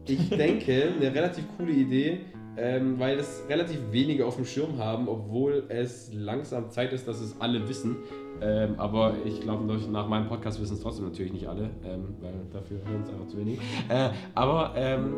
[0.07, 2.21] ich denke, eine relativ coole Idee
[2.57, 7.21] ähm, weil es relativ wenige auf dem Schirm haben, obwohl es langsam Zeit ist, dass
[7.21, 7.97] es alle wissen.
[8.43, 12.35] Ähm, aber ich glaube, nach meinem Podcast wissen es trotzdem natürlich nicht alle, ähm, weil
[12.53, 13.59] dafür hören es einfach zu wenig.
[13.89, 15.17] Äh, aber ähm,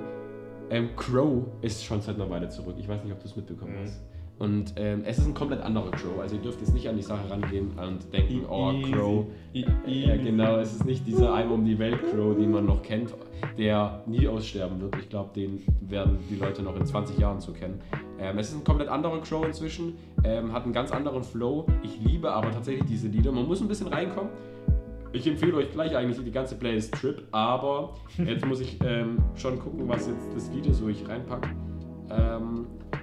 [0.70, 2.76] ähm, Crow ist schon seit einer Weile zurück.
[2.78, 3.84] Ich weiß nicht, ob du es mitbekommen mhm.
[3.84, 4.02] hast.
[4.42, 6.18] Und ähm, es ist ein komplett anderer Crow.
[6.20, 9.26] Also ihr dürft jetzt nicht an die Sache rangehen und denken, oh Crow.
[9.86, 13.14] Ja, genau, es ist nicht dieser Einmal um die Welt Crow, den man noch kennt,
[13.56, 14.96] der nie aussterben wird.
[14.98, 17.80] Ich glaube, den werden die Leute noch in 20 Jahren zu kennen.
[18.18, 21.64] Ähm, es ist ein komplett anderer Crow inzwischen, ähm, hat einen ganz anderen Flow.
[21.84, 23.30] Ich liebe aber tatsächlich diese Lieder.
[23.30, 24.32] Man muss ein bisschen reinkommen.
[25.12, 29.60] Ich empfehle euch gleich eigentlich die ganze Playlist Trip, aber jetzt muss ich ähm, schon
[29.60, 31.48] gucken, was jetzt das Lied ist, wo ich reinpacke.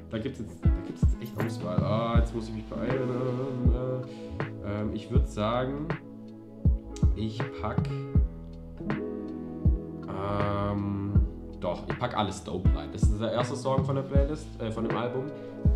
[0.09, 1.77] Da gibt es jetzt, jetzt echt Auswahl.
[1.83, 3.09] Ah, jetzt muss ich mich beeilen.
[4.65, 5.87] Ähm, ich würde sagen,
[7.15, 7.77] ich pack.
[10.07, 11.13] Ähm,
[11.59, 12.89] doch, ich pack alles Dope rein.
[12.91, 15.25] Das ist der erste Song von der Playlist, äh, von dem Album.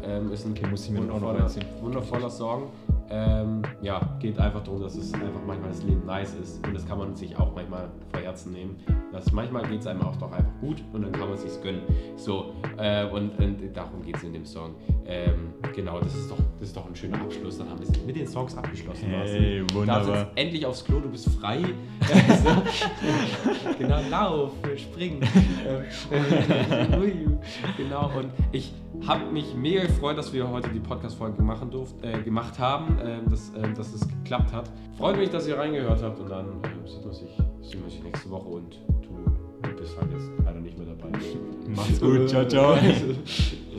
[0.03, 1.49] Ähm, ist ein okay, muss ich mir wundervoller,
[1.81, 2.71] wundervoller Song.
[3.15, 6.83] Ähm, ja, geht einfach darum, dass es einfach manchmal das Leben nice ist und das
[6.87, 8.77] kann man sich auch manchmal vor Herzen nehmen.
[9.11, 11.61] Das, manchmal geht es einem auch doch einfach gut und dann kann man es sich
[11.61, 11.83] gönnen.
[12.15, 14.73] So, äh, und, und, darum geht es in dem Song.
[15.05, 17.59] Ähm, genau, das ist, doch, das ist doch ein schöner Abschluss.
[17.59, 19.05] Dann haben wir es mit den Songs abgeschlossen.
[19.05, 19.67] Hey, Marcel.
[19.73, 20.15] wunderbar.
[20.15, 21.61] Da endlich aufs Klo, du bist frei.
[23.77, 25.19] genau, lauf, spring.
[27.77, 28.73] genau, und ich
[29.07, 33.73] habe mich mega gefreut, dass wir heute die Podcast-Folge machen äh, gemacht haben, dass, äh,
[33.73, 34.69] dass es geklappt hat.
[34.97, 37.29] Freut mich, dass ihr reingehört habt und dann äh, sieht man sich,
[37.61, 41.17] sehen wir sich nächste Woche und du, du bist halt jetzt leider nicht mehr dabei.
[41.75, 42.77] Macht's gut, ciao, ciao.